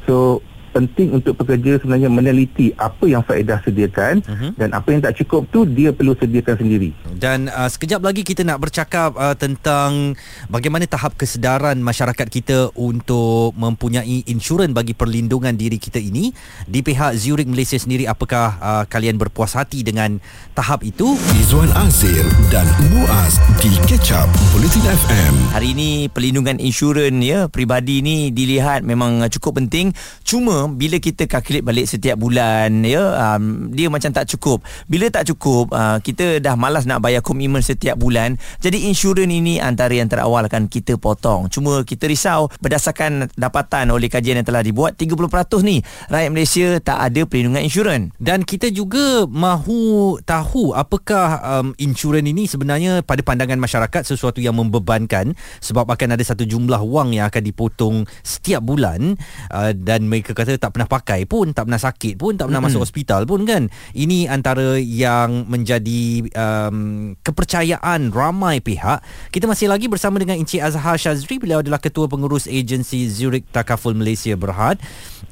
So 0.03 0.43
penting 0.73 1.15
untuk 1.15 1.38
pekerja 1.38 1.79
sebenarnya 1.79 2.11
meneliti 2.11 2.75
apa 2.75 3.05
yang 3.06 3.23
faedah 3.23 3.62
sediakan 3.62 4.25
uh-huh. 4.25 4.50
dan 4.59 4.75
apa 4.75 4.88
yang 4.91 5.00
tak 5.05 5.15
cukup 5.23 5.47
tu 5.55 5.62
dia 5.69 5.94
perlu 5.94 6.17
sediakan 6.19 6.56
sendiri. 6.59 6.91
Dan 7.15 7.47
uh, 7.53 7.70
sekejap 7.70 8.00
lagi 8.03 8.26
kita 8.26 8.43
nak 8.43 8.59
bercakap 8.59 9.15
uh, 9.15 9.38
tentang 9.38 10.19
bagaimana 10.50 10.88
tahap 10.91 11.15
kesedaran 11.15 11.79
masyarakat 11.79 12.26
kita 12.26 12.59
untuk 12.75 13.55
mempunyai 13.55 14.26
insurans 14.26 14.75
bagi 14.75 14.97
perlindungan 14.99 15.55
diri 15.55 15.79
kita 15.79 16.03
ini. 16.03 16.35
Di 16.67 16.82
pihak 16.82 17.15
Zurich 17.15 17.47
Malaysia 17.47 17.79
sendiri 17.79 18.09
apakah 18.09 18.59
uh, 18.59 18.85
kalian 18.91 19.15
berpuas 19.15 19.55
hati 19.55 19.87
dengan 19.87 20.19
tahap 20.59 20.82
itu? 20.82 21.15
Izwan 21.38 21.70
Azir 21.79 22.26
dan 22.50 22.67
Muaz 22.91 23.38
di 23.62 23.70
Catch 23.87 24.11
Up 24.17 24.29
Bulletin 24.50 24.82
FM. 24.82 25.35
Hari 25.55 25.69
ini 25.76 25.91
perlindungan 26.11 26.59
insurans 26.59 27.23
ya 27.23 27.47
pribadi 27.47 28.03
ni 28.03 28.35
dilihat 28.35 28.82
memang 28.82 29.23
cukup 29.31 29.62
penting. 29.62 29.94
Cuma 30.26 30.57
bila 30.66 30.99
kita 30.99 31.31
kalkulate 31.31 31.62
balik 31.62 31.87
setiap 31.87 32.19
bulan 32.19 32.82
ya 32.82 33.37
um, 33.37 33.70
dia 33.70 33.87
macam 33.87 34.10
tak 34.10 34.26
cukup. 34.34 34.64
Bila 34.90 35.12
tak 35.12 35.28
cukup 35.31 35.70
uh, 35.70 36.02
kita 36.02 36.43
dah 36.43 36.58
malas 36.58 36.88
nak 36.88 37.05
bayar 37.05 37.22
komitmen 37.22 37.62
setiap 37.62 37.94
bulan 38.00 38.34
jadi 38.58 38.90
insurans 38.90 39.31
ini 39.31 39.60
antara 39.60 39.94
yang 39.94 40.08
terawal 40.08 40.43
akan 40.48 40.67
kita 40.67 40.96
potong. 40.96 41.53
Cuma 41.53 41.84
kita 41.84 42.08
risau 42.08 42.48
berdasarkan 42.58 43.29
dapatan 43.36 43.93
oleh 43.93 44.08
kajian 44.08 44.41
yang 44.41 44.48
telah 44.48 44.65
dibuat 44.65 44.96
30% 44.96 45.60
ni 45.60 45.84
rakyat 46.08 46.31
Malaysia 46.32 46.67
tak 46.81 46.98
ada 47.12 47.20
perlindungan 47.29 47.60
insurans 47.60 48.08
dan 48.17 48.41
kita 48.48 48.72
juga 48.72 49.29
mahu 49.29 50.17
tahu 50.24 50.72
apakah 50.72 51.43
um, 51.44 51.69
insurans 51.77 52.24
ini 52.24 52.48
sebenarnya 52.48 53.05
pada 53.05 53.20
pandangan 53.20 53.60
masyarakat 53.60 54.08
sesuatu 54.08 54.41
yang 54.41 54.56
membebankan 54.56 55.36
sebab 55.60 55.84
akan 55.93 56.17
ada 56.17 56.24
satu 56.24 56.48
jumlah 56.48 56.81
wang 56.81 57.12
yang 57.12 57.29
akan 57.29 57.43
dipotong 57.44 57.96
setiap 58.24 58.65
bulan 58.65 59.20
uh, 59.53 59.77
dan 59.77 60.08
mereka 60.08 60.32
kata 60.32 60.47
tak 60.56 60.72
pernah 60.72 60.88
pakai 60.88 61.28
pun 61.28 61.52
tak 61.52 61.69
pernah 61.69 61.82
sakit 61.82 62.14
pun 62.17 62.38
tak 62.38 62.48
pernah 62.48 62.64
mm-hmm. 62.64 62.78
masuk 62.78 62.86
hospital 62.86 63.28
pun 63.28 63.44
kan. 63.44 63.69
Ini 63.93 64.31
antara 64.32 64.78
yang 64.81 65.44
menjadi 65.50 66.24
um, 66.32 67.12
kepercayaan 67.20 68.14
ramai 68.14 68.62
pihak. 68.62 69.05
Kita 69.28 69.44
masih 69.44 69.69
lagi 69.69 69.90
bersama 69.90 70.17
dengan 70.17 70.38
Encik 70.38 70.62
Azhar 70.62 70.96
Shazri. 70.96 71.36
Beliau 71.43 71.60
adalah 71.60 71.82
ketua 71.82 72.06
pengurus 72.06 72.46
agensi 72.46 73.10
Zurich 73.10 73.50
Takaful 73.50 73.98
Malaysia 73.98 74.32
Berhad. 74.38 74.78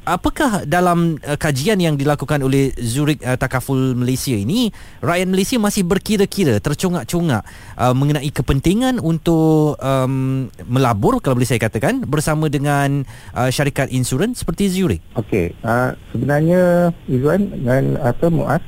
Apakah 0.07 0.67
dalam 0.67 1.19
uh, 1.23 1.39
kajian 1.39 1.79
yang 1.79 1.95
dilakukan 1.95 2.43
oleh 2.43 2.75
Zurich 2.79 3.23
uh, 3.23 3.39
Takaful 3.39 3.95
Malaysia 3.95 4.35
ini 4.35 4.75
rakyat 5.03 5.29
Malaysia 5.31 5.57
masih 5.63 5.87
berkira-kira 5.87 6.59
tercongak-congak 6.59 7.47
uh, 7.79 7.95
mengenai 7.95 8.31
kepentingan 8.35 8.99
untuk 8.99 9.79
um, 9.79 10.47
melabur 10.67 11.23
kalau 11.23 11.39
boleh 11.39 11.47
saya 11.47 11.63
katakan 11.63 12.03
bersama 12.03 12.51
dengan 12.51 13.07
uh, 13.35 13.51
syarikat 13.51 13.91
insurans 13.95 14.43
seperti 14.43 14.67
Zurich 14.71 15.06
Okey, 15.15 15.55
uh, 15.65 15.95
sebenarnya 16.13 16.93
Izwan 17.07 17.49
dan 17.65 17.97
apa 18.03 18.27
Muaz, 18.29 18.61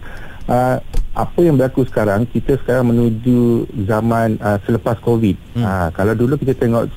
uh, 0.48 0.80
apa 1.12 1.38
yang 1.42 1.58
berlaku 1.58 1.84
sekarang, 1.84 2.24
kita 2.30 2.56
sekarang 2.62 2.94
menuju 2.94 3.68
zaman 3.84 4.38
uh, 4.38 4.56
selepas 4.62 4.96
COVID. 5.02 5.36
Hmm. 5.58 5.64
Uh, 5.66 5.88
kalau 5.92 6.14
dulu 6.14 6.38
kita 6.38 6.54
tengok 6.54 6.88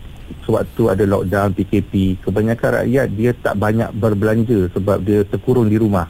sewaktu 0.46 0.94
ada 0.94 1.04
lockdown, 1.04 1.52
PKP, 1.58 2.22
kebanyakan 2.24 2.86
rakyat 2.86 3.08
dia 3.12 3.32
tak 3.36 3.60
banyak 3.60 3.90
berbelanja 3.98 4.72
sebab 4.72 5.04
dia 5.04 5.26
terkurung 5.28 5.68
di 5.68 5.76
rumah. 5.82 6.08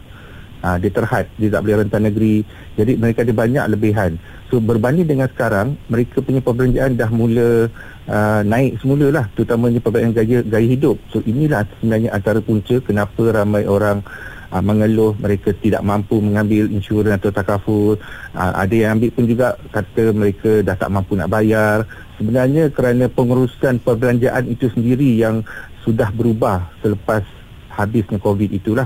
uh, 0.63 0.77
dia 0.77 0.91
terhad 0.93 1.25
dia 1.35 1.49
tak 1.49 1.61
boleh 1.65 1.77
rentan 1.85 2.03
negeri 2.07 2.45
jadi 2.77 2.91
mereka 2.97 3.25
ada 3.25 3.33
banyak 3.33 3.65
lebihan 3.73 4.11
so 4.47 4.61
berbanding 4.61 5.09
dengan 5.09 5.27
sekarang 5.29 5.75
mereka 5.89 6.21
punya 6.21 6.41
perbelanjaan 6.41 6.95
dah 6.95 7.09
mula 7.09 7.67
uh, 8.07 8.41
naik 8.41 8.79
semula 8.81 9.11
lah 9.11 9.25
terutamanya 9.35 9.83
perbelanjaan 9.83 10.15
gaya, 10.15 10.39
gaya 10.45 10.67
hidup. 10.69 10.97
So 11.11 11.21
inilah 11.25 11.67
sebenarnya 11.77 12.09
antara 12.15 12.39
punca 12.41 12.79
kenapa 12.81 13.21
ramai 13.33 13.67
orang 13.67 14.01
uh, 14.49 14.63
mengeluh 14.63 15.13
mereka 15.19 15.53
tidak 15.57 15.81
mampu 15.85 16.17
mengambil 16.17 16.69
insurans 16.71 17.19
atau 17.19 17.29
takaful. 17.29 17.99
Uh, 18.33 18.53
ada 18.55 18.73
yang 18.73 18.97
ambil 18.97 19.09
pun 19.13 19.25
juga 19.27 19.47
kata 19.69 20.03
mereka 20.15 20.51
dah 20.65 20.75
tak 20.77 20.89
mampu 20.89 21.13
nak 21.13 21.29
bayar. 21.29 21.85
Sebenarnya 22.17 22.69
kerana 22.69 23.09
pengurusan 23.09 23.81
perbelanjaan 23.81 24.45
itu 24.45 24.69
sendiri 24.69 25.17
yang 25.17 25.41
sudah 25.81 26.13
berubah 26.13 26.69
selepas 26.85 27.25
habisnya 27.73 28.21
covid 28.21 28.51
itulah 28.53 28.85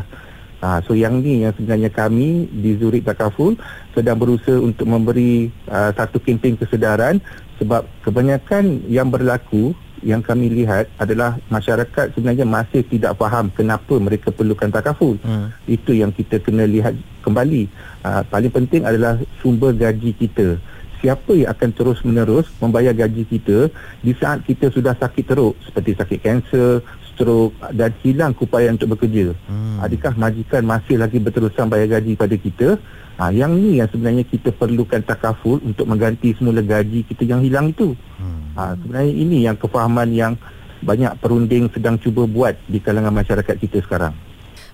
Ha, 0.63 0.79
so 0.87 0.95
yang 0.95 1.19
ni 1.19 1.43
yang 1.43 1.53
sebenarnya 1.53 1.91
kami 1.91 2.47
di 2.49 2.79
Zurich 2.79 3.03
Takaful 3.03 3.59
sedang 3.91 4.17
berusaha 4.17 4.55
untuk 4.57 4.87
memberi 4.87 5.51
uh, 5.67 5.91
satu 5.91 6.17
kempen 6.23 6.55
kesedaran 6.55 7.19
sebab 7.59 7.85
kebanyakan 8.01 8.87
yang 8.87 9.11
berlaku 9.11 9.75
yang 10.05 10.21
kami 10.21 10.53
lihat 10.53 10.85
adalah 11.01 11.39
masyarakat 11.49 12.13
sebenarnya 12.13 12.45
masih 12.45 12.85
tidak 12.85 13.17
faham 13.17 13.49
kenapa 13.49 13.97
mereka 13.97 14.29
perlukan 14.29 14.69
takaful. 14.69 15.17
Hmm. 15.25 15.49
Itu 15.65 15.97
yang 15.97 16.13
kita 16.13 16.37
kena 16.43 16.69
lihat 16.69 16.93
kembali. 17.25 17.65
Uh, 18.05 18.21
paling 18.29 18.53
penting 18.53 18.85
adalah 18.85 19.17
sumber 19.41 19.73
gaji 19.73 20.13
kita. 20.13 20.61
Siapa 21.01 21.33
yang 21.37 21.49
akan 21.51 21.69
terus 21.73 21.99
menerus 22.05 22.45
membayar 22.61 22.93
gaji 22.93 23.25
kita 23.25 23.69
di 24.01 24.13
saat 24.17 24.45
kita 24.45 24.69
sudah 24.69 24.93
sakit 24.93 25.25
teruk 25.25 25.57
seperti 25.65 25.97
sakit 25.97 26.19
kanser, 26.21 26.85
stroke 27.15 27.55
dan 27.71 27.95
hilang 28.03 28.35
keupayaan 28.35 28.75
untuk 28.75 28.99
bekerja. 28.99 29.31
Hmm. 29.47 29.79
Adakah 29.79 30.13
majikan 30.19 30.61
masih 30.67 30.99
lagi 30.99 31.17
berterusan 31.17 31.71
bayar 31.71 31.97
gaji 31.97 32.13
pada 32.19 32.35
kita? 32.35 32.77
Ha, 33.15 33.31
yang 33.31 33.55
ni 33.55 33.79
yang 33.79 33.87
sebenarnya 33.87 34.27
kita 34.27 34.51
perlukan 34.51 34.99
takaful 34.99 35.63
untuk 35.63 35.87
mengganti 35.87 36.35
semula 36.35 36.59
gaji 36.59 37.07
kita 37.07 37.23
yang 37.23 37.39
hilang 37.39 37.71
itu. 37.71 37.95
Hmm. 38.19 38.51
Ha, 38.59 38.75
sebenarnya 38.75 39.13
ini 39.15 39.37
yang 39.47 39.55
kefahaman 39.55 40.11
yang 40.11 40.35
banyak 40.83 41.15
perunding 41.23 41.71
sedang 41.71 41.95
cuba 41.97 42.27
buat 42.27 42.59
di 42.67 42.83
kalangan 42.83 43.15
masyarakat 43.15 43.55
kita 43.55 43.79
sekarang. 43.87 44.11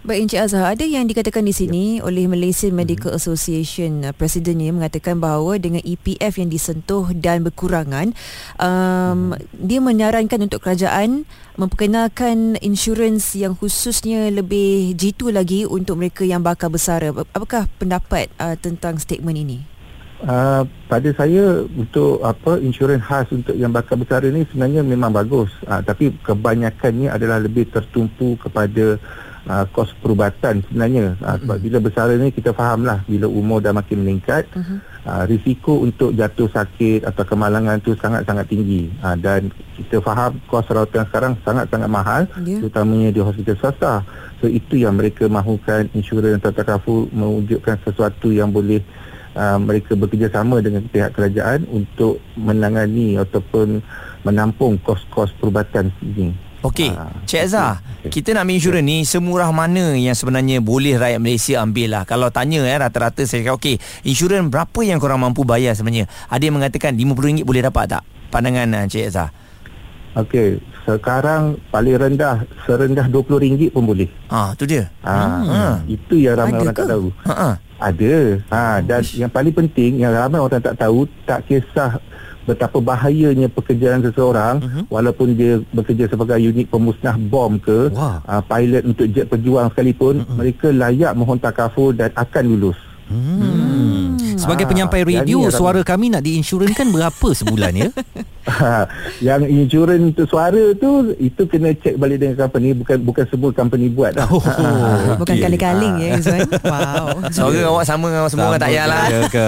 Baik 0.01 0.25
Encik 0.25 0.41
Azhar, 0.41 0.65
ada 0.65 0.81
yang 0.81 1.05
dikatakan 1.05 1.45
di 1.45 1.53
sini 1.53 2.01
ya. 2.01 2.09
oleh 2.09 2.25
Malaysian 2.25 2.73
Medical 2.73 3.13
hmm. 3.13 3.21
Association 3.21 4.01
uh, 4.01 4.09
presidennya 4.17 4.73
mengatakan 4.73 5.21
bahawa 5.21 5.61
dengan 5.61 5.77
EPF 5.77 6.41
yang 6.41 6.49
disentuh 6.49 7.13
dan 7.13 7.45
berkurangan 7.45 8.09
um, 8.57 9.37
hmm. 9.37 9.45
dia 9.53 9.77
menyarankan 9.77 10.49
untuk 10.49 10.65
kerajaan 10.65 11.29
memperkenalkan 11.53 12.57
insurans 12.65 13.37
yang 13.37 13.53
khususnya 13.53 14.33
lebih 14.33 14.97
jitu 14.97 15.29
lagi 15.29 15.69
untuk 15.69 16.01
mereka 16.01 16.25
yang 16.25 16.41
bakal 16.41 16.73
bersara. 16.73 17.13
Apakah 17.13 17.69
pendapat 17.77 18.33
uh, 18.41 18.57
tentang 18.57 18.97
statement 18.97 19.37
ini? 19.37 19.61
Uh, 20.25 20.65
pada 20.89 21.13
saya 21.13 21.61
untuk 21.77 22.25
apa 22.25 22.57
insurans 22.57 23.05
khas 23.05 23.29
untuk 23.29 23.53
yang 23.53 23.69
bakal 23.69 24.01
bersara 24.01 24.25
ni 24.33 24.49
sebenarnya 24.49 24.81
memang 24.81 25.09
bagus 25.13 25.49
uh, 25.65 25.81
tapi 25.81 26.13
kebanyakannya 26.25 27.09
adalah 27.09 27.41
lebih 27.41 27.69
tertumpu 27.69 28.37
kepada 28.37 29.01
uh, 29.47 29.65
kos 29.71 29.93
perubatan 30.01 30.61
sebenarnya. 30.67 31.17
Uh, 31.21 31.37
sebab 31.41 31.57
bila 31.61 31.77
bersara 31.81 32.13
ni 32.17 32.29
kita 32.29 32.53
fahamlah 32.53 33.01
bila 33.07 33.25
umur 33.25 33.63
dah 33.63 33.73
makin 33.73 34.05
meningkat 34.05 34.45
uh-huh. 34.53 34.77
uh, 35.07 35.23
risiko 35.25 35.81
untuk 35.81 36.13
jatuh 36.13 36.49
sakit 36.51 37.07
atau 37.07 37.23
kemalangan 37.25 37.81
tu 37.81 37.95
sangat-sangat 37.97 38.45
tinggi. 38.51 38.91
Uh, 39.01 39.17
dan 39.17 39.49
kita 39.79 40.03
faham 40.03 40.37
kos 40.45 40.67
rawatan 40.69 41.07
sekarang 41.09 41.33
sangat-sangat 41.41 41.89
mahal 41.89 42.21
yeah. 42.43 42.59
terutamanya 42.61 43.09
di 43.09 43.21
hospital 43.23 43.55
swasta. 43.57 43.93
So 44.41 44.49
itu 44.49 44.81
yang 44.81 44.97
mereka 44.97 45.29
mahukan 45.29 45.93
insurans 45.93 46.41
atau 46.41 46.53
takaful 46.53 46.99
mewujudkan 47.13 47.77
sesuatu 47.85 48.33
yang 48.33 48.49
boleh 48.49 48.81
uh, 49.37 49.57
mereka 49.61 49.93
bekerjasama 49.93 50.61
dengan 50.65 50.85
pihak 50.89 51.13
kerajaan 51.13 51.69
untuk 51.69 52.17
menangani 52.33 53.21
ataupun 53.21 53.81
menampung 54.21 54.77
kos-kos 54.81 55.33
perubatan 55.37 55.89
ini 56.05 56.50
Okey, 56.61 56.93
ha. 56.93 57.09
Cik 57.25 57.41
Azhar, 57.49 57.81
kita 58.05 58.37
nak 58.37 58.45
ambil 58.45 58.61
insurans 58.61 58.85
ni 58.85 59.01
semurah 59.01 59.49
mana 59.49 59.97
yang 59.97 60.13
sebenarnya 60.13 60.61
boleh 60.61 60.93
rakyat 60.93 61.17
Malaysia 61.17 61.57
ambil 61.57 61.89
lah. 61.89 62.03
Kalau 62.05 62.29
tanya 62.29 62.61
eh, 62.61 62.77
rata-rata 62.77 63.25
saya 63.25 63.41
cakap, 63.41 63.57
okey, 63.57 63.75
insurans 64.05 64.45
berapa 64.45 64.79
yang 64.85 65.01
korang 65.01 65.17
mampu 65.25 65.41
bayar 65.41 65.73
sebenarnya? 65.73 66.05
Ada 66.29 66.43
yang 66.45 66.61
mengatakan 66.61 66.93
RM50 66.93 67.41
boleh 67.49 67.61
dapat 67.65 67.97
tak? 67.97 68.03
Pandangan 68.29 68.77
uh, 68.77 68.85
Cik 68.85 69.09
Azhar. 69.09 69.33
Okey, 70.11 70.61
sekarang 70.85 71.57
paling 71.73 71.97
rendah 71.97 72.45
serendah 72.69 73.09
RM20 73.09 73.73
pun 73.73 73.81
boleh. 73.81 74.11
Ah, 74.29 74.53
tu 74.53 74.69
dia. 74.69 74.91
Ha, 75.01 75.13
hmm. 75.41 75.73
Itu 75.87 76.19
yang 76.19 76.37
ramai 76.37 76.59
Ada 76.59 76.61
orang 76.61 76.75
ke? 76.75 76.81
tak 76.83 76.89
tahu. 76.93 77.05
Ha. 77.25 77.49
Ada. 77.81 78.13
Ha, 78.53 78.61
dan 78.85 79.01
Ish. 79.01 79.17
yang 79.17 79.31
paling 79.33 79.55
penting 79.55 80.03
yang 80.03 80.13
ramai 80.13 80.37
orang 80.37 80.61
tak 80.61 80.77
tahu, 80.77 81.09
tak 81.25 81.41
kisah 81.49 81.97
betapa 82.45 82.77
bahayanya 82.81 83.47
pekerjaan 83.51 84.01
seseorang 84.01 84.61
uh-huh. 84.61 84.83
walaupun 84.89 85.37
dia 85.37 85.61
bekerja 85.71 86.09
sebagai 86.09 86.41
unit 86.41 86.67
pemusnah 86.67 87.15
bom 87.17 87.61
ke 87.61 87.93
wow. 87.93 88.17
uh, 88.25 88.41
pilot 88.41 88.83
untuk 88.85 89.07
jet 89.13 89.29
perjuang 89.29 89.69
sekalipun 89.69 90.25
uh-huh. 90.25 90.35
mereka 90.37 90.67
layak 90.73 91.13
mohon 91.13 91.37
takaful 91.37 91.93
dan 91.93 92.09
akan 92.17 92.45
lulus 92.49 92.79
Hmm. 93.11 94.10
Sebagai 94.41 94.65
ah, 94.65 94.69
penyampai 94.69 95.01
radio 95.05 95.45
Suara 95.53 95.81
kami 95.85 96.09
nak 96.09 96.25
diinsurankan 96.25 96.89
Berapa 96.89 97.27
sebulan 97.31 97.73
ya? 97.77 97.89
Yang 99.27 99.41
insurans 99.53 100.01
untuk 100.01 100.25
suara 100.25 100.73
tu 100.73 101.13
Itu 101.21 101.45
kena 101.45 101.77
cek 101.77 101.95
balik 102.01 102.17
dengan 102.17 102.35
company. 102.45 102.73
Bukan 102.73 102.97
bukan 103.05 103.25
semua 103.29 103.49
company 103.53 103.85
buat 103.93 104.17
lah. 104.17 104.25
oh, 104.33 104.41
okay. 104.41 105.17
Bukan 105.21 105.35
kaling-kaling 105.37 105.93
ya 106.01 106.07
Izzuan 106.17 106.49
Wow. 106.71 107.05
Suara 107.29 107.59
awak 107.69 107.85
sama 107.85 108.05
dengan 108.09 108.29
semua 108.33 108.47
orang 108.49 108.61
tak 108.61 108.71
payahlah. 108.73 109.05
ke. 109.29 109.47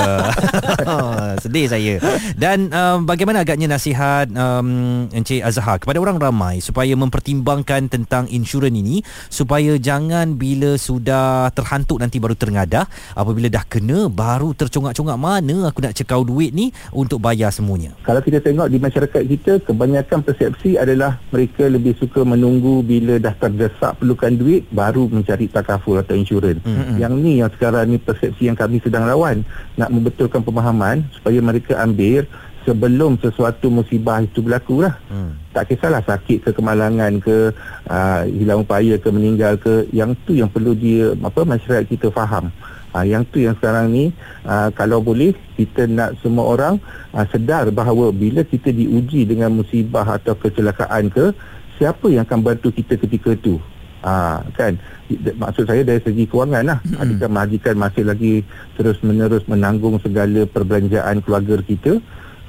Sedih 1.41 1.65
saya. 1.65 1.93
Dan 2.37 2.69
um, 2.69 3.09
bagaimana 3.09 3.41
agaknya 3.41 3.65
nasihat 3.65 4.29
um, 4.33 5.09
Encik 5.09 5.41
Azhar 5.41 5.81
Kepada 5.81 5.97
orang 5.97 6.21
ramai 6.21 6.61
Supaya 6.61 6.93
mempertimbangkan 6.93 7.89
tentang 7.89 8.29
insurans 8.29 8.77
ini 8.77 9.01
Supaya 9.27 9.75
jangan 9.81 10.37
bila 10.37 10.77
sudah 10.77 11.49
terhantuk 11.51 11.97
Nanti 11.97 12.21
baru 12.21 12.37
terengadah 12.37 12.85
Apabila 13.17 13.49
dah 13.49 13.65
kena 13.65 14.05
baru 14.07 14.53
tercongak-congak 14.83 15.19
mana 15.19 15.71
aku 15.71 15.79
nak 15.79 15.95
cekau 15.95 16.27
duit 16.27 16.51
ni 16.51 16.75
untuk 16.91 17.23
bayar 17.23 17.55
semuanya. 17.55 17.95
Kalau 18.03 18.19
kita 18.19 18.43
tengok 18.43 18.67
di 18.67 18.77
masyarakat 18.83 19.23
kita 19.23 19.51
kebanyakan 19.63 20.19
persepsi 20.27 20.75
adalah 20.75 21.23
mereka 21.31 21.71
lebih 21.71 21.95
suka 21.95 22.27
menunggu 22.27 22.83
bila 22.83 23.15
dah 23.15 23.31
terdesak 23.39 23.95
perlukan 23.95 24.35
duit 24.35 24.67
baru 24.75 25.07
mencari 25.07 25.47
takaful 25.47 25.95
atau 25.95 26.19
insurans. 26.19 26.59
Mm-hmm. 26.67 26.99
Yang 26.99 27.13
ni 27.23 27.31
yang 27.39 27.49
sekarang 27.55 27.95
ni 27.95 27.97
persepsi 27.97 28.51
yang 28.51 28.59
kami 28.59 28.83
sedang 28.83 29.07
lawan 29.07 29.47
nak 29.79 29.87
membetulkan 29.87 30.43
pemahaman 30.43 31.07
supaya 31.15 31.39
mereka 31.39 31.79
ambil 31.79 32.27
sebelum 32.63 33.19
sesuatu 33.19 33.67
musibah 33.67 34.23
itu 34.23 34.39
berlaku 34.39 34.87
lah. 34.87 34.95
Hmm. 35.11 35.35
Tak 35.51 35.67
kisahlah 35.67 35.99
sakit 35.99 36.47
ke 36.47 36.49
kemalangan 36.55 37.19
ke 37.19 37.51
uh, 37.91 38.23
hilang 38.23 38.63
upaya 38.63 38.95
ke 38.95 39.11
meninggal 39.11 39.59
ke 39.59 39.83
yang 39.91 40.15
tu 40.23 40.31
yang 40.31 40.47
perlu 40.47 40.71
dia 40.71 41.11
apa 41.11 41.43
masyarakat 41.43 41.91
kita 41.91 42.07
faham. 42.07 42.47
Ha, 42.93 43.01
yang 43.09 43.25
tu 43.33 43.41
yang 43.41 43.57
sekarang 43.57 43.89
ni 43.89 44.13
uh, 44.45 44.69
kalau 44.69 45.01
boleh 45.01 45.33
kita 45.57 45.89
nak 45.89 46.13
semua 46.21 46.45
orang 46.53 46.77
uh, 47.09 47.25
sedar 47.25 47.65
bahawa 47.73 48.13
bila 48.13 48.45
kita 48.45 48.69
diuji 48.69 49.25
dengan 49.25 49.49
musibah 49.49 50.05
atau 50.05 50.37
kecelakaan 50.37 51.09
ke 51.09 51.33
siapa 51.81 52.05
yang 52.13 52.21
akan 52.29 52.45
bantu 52.45 52.69
kita 52.69 52.93
ketika 53.01 53.33
itu 53.33 53.57
ha, 54.05 54.43
kan? 54.53 54.77
Maksud 55.13 55.65
saya 55.65 55.81
dari 55.81 56.03
segi 56.03 56.27
kewangan 56.27 56.63
lah. 56.67 56.79
Adakah 57.01 57.31
majikan 57.31 57.75
masih 57.79 58.03
lagi 58.05 58.45
terus 58.77 58.99
menerus 59.01 59.41
menanggung 59.49 59.97
segala 60.03 60.45
perbelanjaan 60.45 61.23
keluarga 61.23 61.63
kita? 61.63 61.97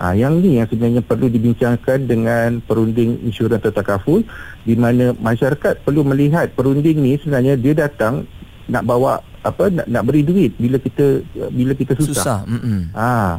Ha, 0.02 0.10
yang 0.12 0.42
ni 0.42 0.58
yang 0.58 0.66
sebenarnya 0.66 1.06
perlu 1.06 1.30
dibincangkan 1.30 2.10
dengan 2.10 2.58
perunding 2.66 3.22
insurans 3.22 3.62
atau 3.62 3.70
takaful 3.70 4.20
di 4.66 4.74
mana 4.74 5.14
masyarakat 5.14 5.86
perlu 5.86 6.02
melihat 6.02 6.50
perunding 6.58 6.98
ni 6.98 7.14
sebenarnya 7.22 7.54
dia 7.54 7.78
datang 7.78 8.26
nak 8.66 8.82
bawa 8.82 9.22
apa 9.44 9.68
nak, 9.68 9.86
nak 9.86 10.02
beri 10.08 10.24
duit 10.24 10.56
bila 10.56 10.80
kita 10.80 11.20
bila 11.52 11.76
kita 11.76 11.92
susah. 12.00 12.42
Susah. 12.48 12.96
Ha. 12.96 13.38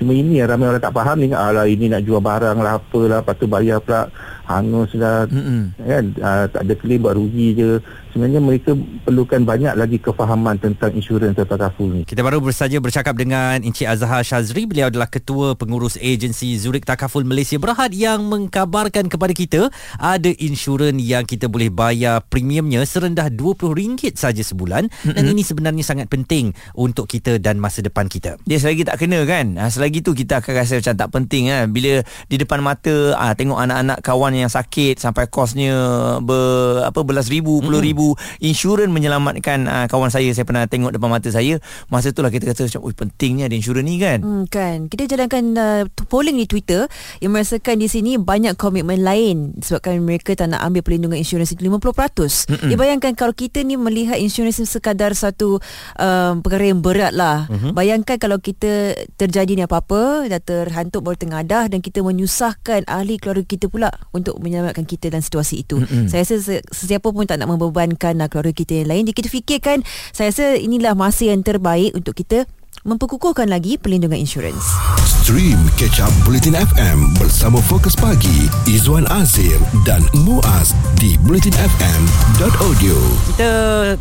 Cuma 0.00 0.18
ini 0.18 0.42
yang 0.42 0.50
ramai 0.50 0.66
orang 0.66 0.82
tak 0.82 0.96
faham 0.96 1.20
ni 1.20 1.30
ala 1.30 1.62
ini 1.68 1.86
nak 1.86 2.02
jual 2.02 2.18
barang 2.18 2.58
lah 2.58 2.80
apalah 2.80 3.22
lepas 3.22 3.38
tu 3.38 3.46
bayar 3.46 3.78
pula 3.78 4.10
hangus 4.50 4.90
lah 4.98 5.30
kan 5.78 6.04
uh, 6.18 6.44
tak 6.50 6.62
ada 6.66 6.74
claim 6.74 6.98
buat 7.06 7.14
rugi 7.14 7.54
je 7.54 7.78
sebenarnya 8.12 8.40
mereka 8.44 8.76
perlukan 9.08 9.40
banyak 9.42 9.72
lagi 9.72 9.96
kefahaman 9.96 10.60
tentang 10.60 10.92
insurans 10.92 11.32
atau 11.32 11.48
takaful 11.48 11.88
ni. 11.88 12.04
Kita 12.04 12.20
baru 12.20 12.44
saja 12.52 12.76
bercakap 12.78 13.16
dengan 13.16 13.64
Encik 13.64 13.88
Azhar 13.88 14.20
Shazri. 14.20 14.68
Beliau 14.68 14.92
adalah 14.92 15.08
ketua 15.08 15.56
pengurus 15.56 15.96
agensi 15.96 16.60
Zurich 16.60 16.84
Takaful 16.84 17.24
Malaysia 17.24 17.56
Berhad 17.56 17.96
yang 17.96 18.28
mengkabarkan 18.28 19.08
kepada 19.08 19.32
kita 19.32 19.72
ada 19.96 20.30
insurans 20.36 21.00
yang 21.00 21.24
kita 21.24 21.48
boleh 21.48 21.72
bayar 21.72 22.20
premiumnya 22.28 22.84
serendah 22.84 23.32
RM20 23.32 24.12
saja 24.12 24.44
sebulan 24.44 24.92
mm-hmm. 24.92 25.16
dan 25.16 25.24
ini 25.24 25.42
sebenarnya 25.42 25.84
sangat 25.86 26.12
penting 26.12 26.52
untuk 26.76 27.08
kita 27.08 27.40
dan 27.40 27.56
masa 27.56 27.80
depan 27.80 28.12
kita. 28.12 28.36
Dia 28.44 28.60
selagi 28.60 28.84
tak 28.84 29.00
kena 29.00 29.24
kan. 29.24 29.56
Ha, 29.56 29.72
selagi 29.72 30.04
tu 30.04 30.12
kita 30.12 30.44
akan 30.44 30.52
rasa 30.52 30.76
macam 30.84 30.94
tak 31.00 31.08
penting 31.08 31.48
kan. 31.48 31.64
Bila 31.72 32.04
di 32.28 32.36
depan 32.36 32.60
mata 32.60 33.16
ha, 33.16 33.32
tengok 33.32 33.56
anak-anak 33.56 33.98
kawan 34.04 34.36
yang 34.36 34.52
sakit 34.52 35.00
sampai 35.00 35.24
kosnya 35.32 35.72
ber 36.20 36.84
apa 36.84 37.00
belas 37.00 37.32
ribu, 37.32 37.64
puluh 37.64 37.80
ribu 37.80 38.01
ribu 38.01 38.01
insurans 38.42 38.90
menyelamatkan 38.90 39.66
uh, 39.66 39.86
kawan 39.86 40.10
saya 40.10 40.30
saya 40.32 40.44
pernah 40.46 40.64
tengok 40.66 40.94
depan 40.94 41.08
mata 41.08 41.28
saya 41.30 41.58
masa 41.88 42.10
itulah 42.10 42.28
kita 42.28 42.50
kata 42.50 42.68
macam 42.68 42.92
pentingnya 42.92 43.48
ada 43.48 43.56
insurans 43.56 43.84
ni 43.86 43.98
kan 43.98 44.18
Hmm, 44.22 44.46
kan 44.46 44.86
kita 44.86 45.10
jalankan 45.10 45.44
uh, 45.58 45.82
polling 46.06 46.38
di 46.38 46.46
Twitter 46.46 46.86
yang 47.18 47.34
merasakan 47.34 47.82
di 47.82 47.90
sini 47.90 48.16
banyak 48.16 48.54
komitmen 48.54 49.02
lain 49.02 49.58
sebabkan 49.58 49.98
mereka 49.98 50.38
tak 50.38 50.54
nak 50.54 50.62
ambil 50.62 50.86
perlindungan 50.86 51.18
insurans 51.18 51.50
itu 51.50 51.66
50%. 51.66 51.82
Mm-mm. 51.82 52.68
Dia 52.70 52.76
bayangkan 52.78 53.12
kalau 53.18 53.34
kita 53.34 53.66
ni 53.66 53.74
melihat 53.74 54.16
insurans 54.16 54.62
sekadar 54.62 55.12
satu 55.18 55.58
um, 55.98 56.32
perkara 56.40 56.70
yang 56.70 56.80
berat 56.80 57.12
lah. 57.12 57.50
Mm-hmm. 57.50 57.72
Bayangkan 57.74 58.16
kalau 58.22 58.38
kita 58.38 58.94
terjadi 59.18 59.52
ni 59.58 59.62
apa-apa 59.66 60.30
dah 60.30 60.38
terhantuk 60.38 61.02
baru 61.02 61.18
tengadah 61.18 61.66
dan 61.66 61.82
kita 61.82 62.00
menyusahkan 62.00 62.86
ahli 62.86 63.18
keluarga 63.18 63.44
kita 63.44 63.66
pula 63.66 63.90
untuk 64.14 64.38
menyelamatkan 64.38 64.86
kita 64.86 65.10
dalam 65.10 65.24
situasi 65.24 65.66
itu. 65.66 65.82
Mm-hmm. 65.82 66.06
Saya 66.08 66.22
rasa 66.24 66.36
se- 66.38 66.64
sesiapa 66.70 67.10
pun 67.10 67.26
tak 67.26 67.42
nak 67.42 67.50
membebankan 67.50 67.91
uh, 67.96 68.28
keluarga 68.30 68.54
kita 68.54 68.84
yang 68.84 68.88
lain. 68.92 69.02
Jadi 69.08 69.16
kita 69.24 69.28
fikirkan 69.32 69.78
saya 70.14 70.30
rasa 70.30 70.56
inilah 70.56 70.94
masa 70.96 71.28
yang 71.28 71.42
terbaik 71.44 71.92
untuk 71.96 72.16
kita 72.16 72.48
memperkukuhkan 72.82 73.46
lagi 73.46 73.78
perlindungan 73.78 74.18
insurans. 74.18 74.74
Stream 75.22 75.54
Catch 75.78 76.02
Up 76.02 76.10
Bulletin 76.26 76.58
FM 76.58 77.14
bersama 77.14 77.62
Fokus 77.62 77.94
Pagi 77.94 78.50
Izwan 78.66 79.06
Azir 79.06 79.54
dan 79.86 80.02
Muaz 80.26 80.74
di 80.98 81.14
bulletinfm.audio. 81.22 82.98
Kita 83.30 83.52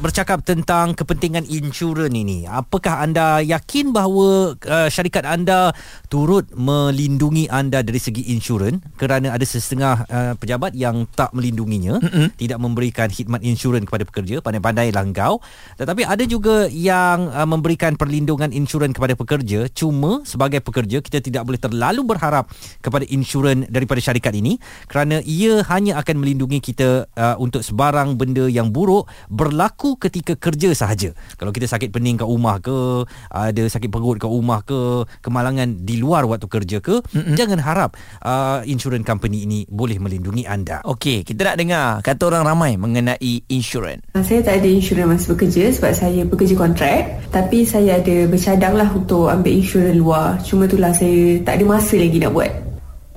bercakap 0.02 0.42
tentang 0.42 0.98
kepentingan 0.98 1.46
insurans 1.46 2.10
ini. 2.10 2.50
Apakah 2.50 3.06
anda 3.06 3.38
yakin 3.46 3.94
bahawa 3.94 4.58
uh, 4.58 4.90
syarikat 4.90 5.30
anda 5.30 5.78
turut 6.10 6.50
melindungi 6.58 7.46
anda 7.54 7.86
dari 7.86 8.02
segi 8.02 8.34
insurans 8.34 8.82
kerana 8.98 9.38
ada 9.38 9.46
setengah 9.46 10.10
uh, 10.10 10.34
pejabat 10.42 10.74
yang 10.74 11.06
tak 11.14 11.30
melindunginya, 11.38 12.02
mm-hmm. 12.02 12.34
tidak 12.34 12.58
memberikan 12.58 13.14
khidmat 13.14 13.46
insurans 13.46 13.86
kepada 13.86 14.10
pekerja, 14.10 14.42
pandai-pandai 14.42 14.90
langkau. 14.90 15.38
Tetapi 15.78 16.02
ada 16.02 16.26
juga 16.26 16.66
yang 16.66 17.30
uh, 17.30 17.46
memberikan 17.46 17.94
perlindungan 17.94 18.50
insurans 18.50 18.71
kepada 18.72 19.18
pekerja, 19.18 19.68
cuma 19.74 20.24
sebagai 20.24 20.64
pekerja 20.64 21.04
kita 21.04 21.20
tidak 21.20 21.44
boleh 21.44 21.60
terlalu 21.60 22.06
berharap 22.08 22.48
kepada 22.80 23.04
insurans 23.12 23.68
daripada 23.68 24.00
syarikat 24.00 24.32
ini 24.38 24.62
kerana 24.88 25.20
ia 25.26 25.66
hanya 25.68 25.98
akan 26.00 26.22
melindungi 26.22 26.62
kita 26.62 27.10
uh, 27.18 27.36
untuk 27.42 27.66
sebarang 27.66 28.16
benda 28.16 28.46
yang 28.48 28.70
buruk 28.70 29.10
berlaku 29.28 29.98
ketika 29.98 30.38
kerja 30.38 30.72
sahaja. 30.78 31.12
Kalau 31.36 31.50
kita 31.50 31.66
sakit 31.66 31.90
pening 31.90 32.22
kat 32.22 32.30
rumah 32.30 32.62
ke, 32.62 33.04
ada 33.34 33.64
sakit 33.66 33.90
perut 33.90 34.22
kat 34.22 34.30
rumah 34.30 34.62
ke, 34.62 35.04
kemalangan 35.26 35.82
di 35.82 35.98
luar 35.98 36.30
waktu 36.30 36.46
kerja 36.46 36.78
ke, 36.80 37.02
Mm-mm. 37.02 37.34
jangan 37.34 37.60
harap 37.60 37.98
uh, 38.22 38.62
insurans 38.70 39.04
company 39.04 39.44
ini 39.50 39.60
boleh 39.66 39.98
melindungi 39.98 40.46
anda. 40.46 40.86
Okey, 40.86 41.26
kita 41.26 41.52
nak 41.52 41.58
dengar 41.58 41.88
kata 42.06 42.22
orang 42.30 42.46
ramai 42.46 42.78
mengenai 42.78 43.50
insurans. 43.50 44.06
Saya 44.22 44.46
tak 44.46 44.62
ada 44.62 44.70
insurans 44.70 45.18
masa 45.18 45.26
bekerja 45.34 45.74
sebab 45.74 45.92
saya 45.98 46.22
bekerja 46.22 46.54
kontrak 46.54 47.26
tapi 47.34 47.66
saya 47.66 47.98
ada 47.98 48.30
bercadang 48.30 48.61
lah 48.70 48.90
untuk 48.94 49.26
ambil 49.34 49.58
insurans 49.58 49.98
luar 49.98 50.38
cuma 50.46 50.70
itulah 50.70 50.94
saya 50.94 51.42
tak 51.42 51.58
ada 51.58 51.64
masa 51.66 51.98
lagi 51.98 52.22
nak 52.22 52.32
buat 52.38 52.52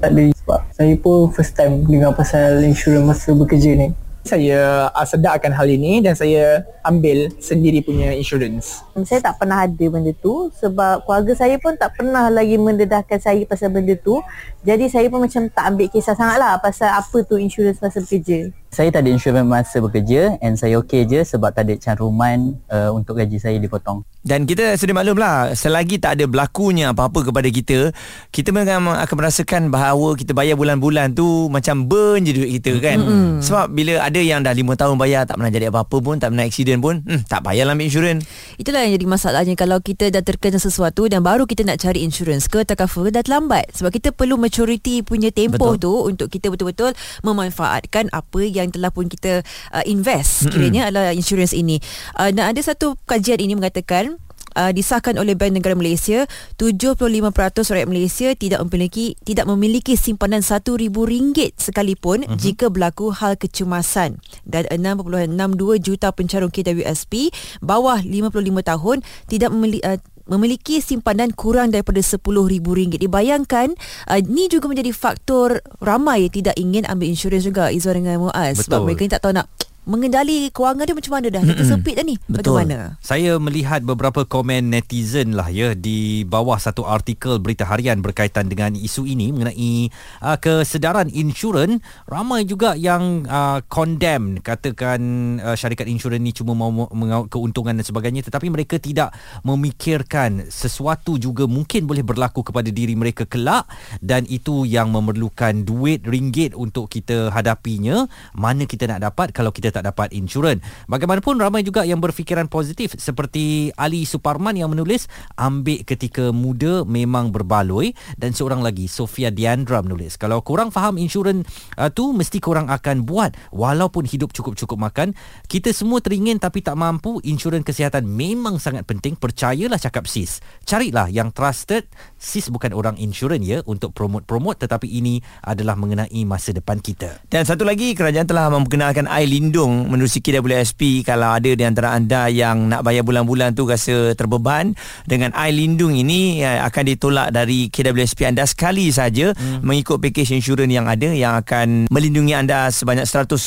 tak 0.01 0.11
ada 0.13 0.25
sebab 0.45 0.61
saya 0.77 0.93
pun 1.01 1.33
first 1.33 1.57
time 1.57 1.81
dengar 1.89 2.13
pasal 2.13 2.61
insurans 2.61 3.09
masa 3.09 3.33
bekerja 3.33 3.73
ni. 3.73 3.89
Saya 4.25 4.89
uh, 4.89 5.05
sedarkan 5.05 5.53
hal 5.53 5.69
ini 5.69 6.01
dan 6.01 6.17
saya 6.17 6.65
ambil 6.81 7.29
sendiri 7.41 7.85
punya 7.85 8.13
insurans. 8.13 8.81
Saya 9.05 9.21
tak 9.21 9.37
pernah 9.41 9.65
ada 9.65 9.85
benda 9.89 10.13
tu 10.17 10.49
sebab 10.61 11.05
keluarga 11.05 11.33
saya 11.37 11.61
pun 11.61 11.77
tak 11.77 11.93
pernah 11.97 12.33
lagi 12.33 12.57
mendedahkan 12.57 13.21
saya 13.21 13.45
pasal 13.49 13.73
benda 13.73 13.97
tu. 14.01 14.21
Jadi 14.65 14.89
saya 14.89 15.09
pun 15.13 15.25
macam 15.25 15.49
tak 15.49 15.65
ambil 15.73 15.89
kisah 15.93 16.17
sangat 16.17 16.37
lah 16.41 16.57
pasal 16.61 16.93
apa 16.93 17.17
tu 17.25 17.37
insurans 17.37 17.81
masa 17.81 18.01
bekerja. 18.01 18.49
Saya 18.75 18.91
tak 18.91 19.07
ada 19.07 19.15
insurans 19.15 19.47
masa 19.47 19.79
bekerja 19.79 20.35
and 20.43 20.59
saya 20.59 20.83
okey 20.83 21.07
je 21.07 21.23
sebab 21.23 21.55
tak 21.55 21.71
ada 21.71 21.79
caruman 21.79 22.59
uh, 22.67 22.91
untuk 22.91 23.23
gaji 23.23 23.39
saya 23.39 23.55
dipotong. 23.63 24.03
Dan 24.25 24.49
kita 24.49 24.81
sedia 24.81 24.97
maklum 24.97 25.21
lah 25.21 25.53
Selagi 25.53 26.01
tak 26.01 26.17
ada 26.17 26.25
berlakunya 26.25 26.97
apa-apa 26.97 27.29
kepada 27.29 27.45
kita 27.53 27.93
Kita 28.33 28.57
memang 28.57 28.97
akan 28.97 29.17
merasakan 29.21 29.69
bahawa 29.69 30.17
Kita 30.17 30.33
bayar 30.33 30.57
bulan-bulan 30.57 31.13
tu 31.13 31.53
Macam 31.53 31.85
burn 31.85 32.25
je 32.25 32.33
duit 32.33 32.57
kita 32.57 32.81
kan 32.81 33.05
mm-hmm. 33.05 33.45
Sebab 33.45 33.77
bila 33.77 34.01
ada 34.01 34.17
yang 34.17 34.41
dah 34.41 34.57
5 34.57 34.65
tahun 34.81 34.97
bayar 34.97 35.29
Tak 35.29 35.37
pernah 35.37 35.53
jadi 35.53 35.69
apa-apa 35.69 35.97
pun 36.01 36.17
Tak 36.17 36.33
pernah 36.33 36.49
accident 36.49 36.81
pun 36.81 37.05
hmm, 37.05 37.29
Tak 37.29 37.45
payahlah 37.45 37.77
ambil 37.77 37.85
insurans 37.85 38.25
Itulah 38.57 38.89
yang 38.89 38.97
jadi 38.97 39.05
masalahnya 39.05 39.55
Kalau 39.61 39.79
kita 39.85 40.09
dah 40.09 40.25
terkena 40.25 40.57
sesuatu 40.57 41.05
Dan 41.05 41.21
baru 41.21 41.45
kita 41.45 41.61
nak 41.69 41.85
cari 41.85 42.01
insurans 42.01 42.49
ke 42.49 42.65
Takaful 42.65 43.13
dah 43.13 43.21
terlambat 43.21 43.77
Sebab 43.77 43.93
kita 43.93 44.17
perlu 44.17 44.41
maturity 44.41 45.05
punya 45.05 45.37
tempoh 45.37 45.77
Betul. 45.77 45.85
tu 45.85 45.95
Untuk 46.17 46.33
kita 46.33 46.49
betul-betul 46.49 46.97
Memanfaatkan 47.21 48.09
apa 48.09 48.41
yang 48.41 48.64
telah 48.71 48.95
pun 48.95 49.11
kita 49.11 49.43
uh, 49.73 49.85
invest 49.85 50.47
mm-hmm. 50.47 50.53
Kiranya 50.53 50.83
adalah 50.89 51.13
insurans 51.13 51.53
ini 51.53 51.83
uh, 52.17 52.31
Dan 52.31 52.55
ada 52.55 52.61
satu 52.63 52.95
kajian 53.05 53.43
ini 53.43 53.59
mengatakan 53.59 54.17
uh, 54.57 54.71
disahkan 54.71 55.19
oleh 55.19 55.35
Bank 55.37 55.59
Negara 55.59 55.75
Malaysia 55.77 56.25
75% 56.57 57.03
rakyat 57.37 57.89
Malaysia 57.91 58.29
tidak 58.39 58.63
memiliki 58.67 59.19
tidak 59.27 59.47
memiliki 59.51 59.95
simpanan 59.99 60.41
RM1000 60.41 61.59
sekalipun 61.59 62.25
uh-huh. 62.25 62.39
jika 62.39 62.71
berlaku 62.71 63.11
hal 63.11 63.37
kecemasan 63.37 64.23
dan 64.47 64.65
6.62 64.71 65.83
juta 65.83 66.09
pencarung 66.15 66.51
KWSP 66.51 67.35
bawah 67.61 68.01
55 68.01 68.71
tahun 68.71 68.97
tidak 69.29 69.51
memiliki 69.51 69.85
uh, 69.85 69.99
memiliki 70.29 70.81
simpanan 70.81 71.33
kurang 71.33 71.73
daripada 71.73 72.01
RM10,000. 72.01 73.01
Dibayangkan 73.01 73.69
uh, 74.09 74.19
ini 74.19 74.49
juga 74.49 74.69
menjadi 74.71 74.93
faktor 74.93 75.61
ramai 75.81 76.29
yang 76.29 76.35
tidak 76.35 76.55
ingin 76.57 76.85
ambil 76.89 77.07
insurans 77.11 77.45
juga 77.45 77.69
Izwan 77.69 78.05
dengan 78.05 78.29
Muaz 78.29 78.65
sebab 78.65 78.89
mereka 78.89 79.05
ni 79.05 79.11
tak 79.13 79.23
tahu 79.25 79.37
nak 79.37 79.47
mengendali 79.85 80.49
kewangan 80.49 80.89
dia 80.89 80.97
macam 80.97 81.13
mana 81.13 81.27
dah? 81.29 81.43
Kita 81.45 81.63
sempit 81.69 81.95
dah 82.01 82.05
ni. 82.05 82.17
Betul. 82.25 82.65
bagaimana? 82.65 82.97
Saya 83.05 83.37
melihat 83.37 83.85
beberapa 83.85 84.25
komen 84.25 84.73
netizen 84.73 85.37
lah 85.37 85.53
ya 85.53 85.77
di 85.77 86.25
bawah 86.25 86.57
satu 86.57 86.89
artikel 86.89 87.37
berita 87.39 87.69
harian 87.69 88.01
berkaitan 88.01 88.49
dengan 88.49 88.73
isu 88.73 89.05
ini 89.05 89.31
mengenai 89.31 89.93
uh, 90.25 90.37
kesedaran 90.41 91.13
insurans. 91.13 91.85
Ramai 92.09 92.49
juga 92.49 92.73
yang 92.75 93.29
uh, 93.29 93.61
condemn 93.69 94.41
katakan 94.41 95.01
uh, 95.45 95.57
syarikat 95.57 95.85
insurans 95.89 96.25
ni 96.25 96.33
cuma 96.33 96.57
mau 96.57 96.73
mengaut 96.73 97.29
keuntungan 97.29 97.77
dan 97.77 97.85
sebagainya 97.85 98.25
tetapi 98.25 98.49
mereka 98.49 98.81
tidak 98.81 99.13
memikirkan 99.45 100.49
sesuatu 100.49 101.21
juga 101.21 101.45
mungkin 101.45 101.85
boleh 101.85 102.01
berlaku 102.01 102.41
kepada 102.41 102.73
diri 102.73 102.97
mereka 102.97 103.29
kelak 103.29 103.69
dan 104.01 104.25
itu 104.31 104.65
yang 104.65 104.89
memerlukan 104.89 105.67
duit 105.67 106.07
ringgit 106.09 106.57
untuk 106.57 106.89
kita 106.89 107.29
hadapinya. 107.35 108.09
Mana 108.33 108.65
kita 108.65 108.89
nak 108.89 109.05
dapat? 109.05 109.35
Kalau 109.35 109.51
kita 109.51 109.74
tak 109.75 109.91
dapat 109.91 110.15
insurans. 110.15 110.63
Bagaimanapun 110.87 111.43
ramai 111.43 111.67
juga 111.67 111.83
yang 111.83 111.99
berfikiran 111.99 112.47
positif 112.47 112.95
seperti 112.95 113.75
Ali 113.75 114.07
Suparman 114.07 114.55
yang 114.55 114.71
menulis 114.71 115.11
ambil 115.35 115.83
ketika 115.83 116.31
muda 116.31 116.87
memang 116.87 117.35
berbaloi 117.35 117.91
dan 118.15 118.31
seorang 118.31 118.63
lagi 118.63 118.87
Sofia 118.87 119.35
Diandra 119.35 119.83
menulis 119.83 120.15
kalau 120.15 120.39
korang 120.47 120.71
faham 120.71 120.95
insurans 120.95 121.43
uh, 121.75 121.91
tu 121.91 122.15
mesti 122.15 122.39
korang 122.39 122.71
akan 122.71 123.03
buat 123.03 123.35
walaupun 123.51 124.07
hidup 124.07 124.31
cukup-cukup 124.31 124.79
makan. 124.79 125.19
Kita 125.51 125.75
semua 125.75 125.99
teringin 125.99 126.39
tapi 126.39 126.63
tak 126.63 126.79
mampu 126.79 127.19
insurans 127.27 127.67
kesihatan 127.67 128.07
memang 128.07 128.63
sangat 128.63 128.87
penting 128.87 129.19
percayalah 129.19 129.81
cakap 129.81 130.07
sis. 130.07 130.39
Carilah 130.63 131.11
yang 131.11 131.35
trusted. 131.35 131.91
Sis 132.15 132.53
bukan 132.53 132.77
orang 132.77 132.95
insurans 133.01 133.43
ya 133.43 133.59
untuk 133.67 133.97
promote-promote 133.97 134.63
tetapi 134.63 134.87
ini 134.87 135.19
adalah 135.43 135.75
mengenai 135.75 136.23
masa 136.29 136.53
depan 136.53 136.79
kita. 136.79 137.25
Dan 137.27 137.49
satu 137.49 137.65
lagi 137.65 137.97
kerajaan 137.97 138.29
telah 138.29 138.53
memperkenalkan 138.53 139.09
air 139.09 139.27
lindung 139.65 139.89
menerusi 139.89 140.21
KWSP 140.21 141.09
kalau 141.09 141.33
ada 141.33 141.49
di 141.49 141.65
antara 141.65 141.97
anda 141.97 142.29
yang 142.29 142.69
nak 142.69 142.85
bayar 142.85 143.01
bulan-bulan 143.01 143.57
tu 143.57 143.65
rasa 143.65 144.13
terbeban 144.13 144.77
dengan 145.09 145.33
air 145.33 145.57
lindung 145.57 145.97
ini 145.97 146.45
ya, 146.45 146.69
akan 146.69 146.85
ditolak 146.93 147.29
dari 147.33 147.73
KWSP 147.73 148.29
anda 148.29 148.45
sekali 148.45 148.93
saja 148.93 149.33
hmm. 149.33 149.65
mengikut 149.65 149.97
pakej 149.97 150.37
insurans 150.37 150.69
yang 150.69 150.85
ada 150.85 151.09
yang 151.09 151.41
akan 151.41 151.89
melindungi 151.89 152.37
anda 152.37 152.69
sebanyak 152.69 153.09
100,000 153.09 153.41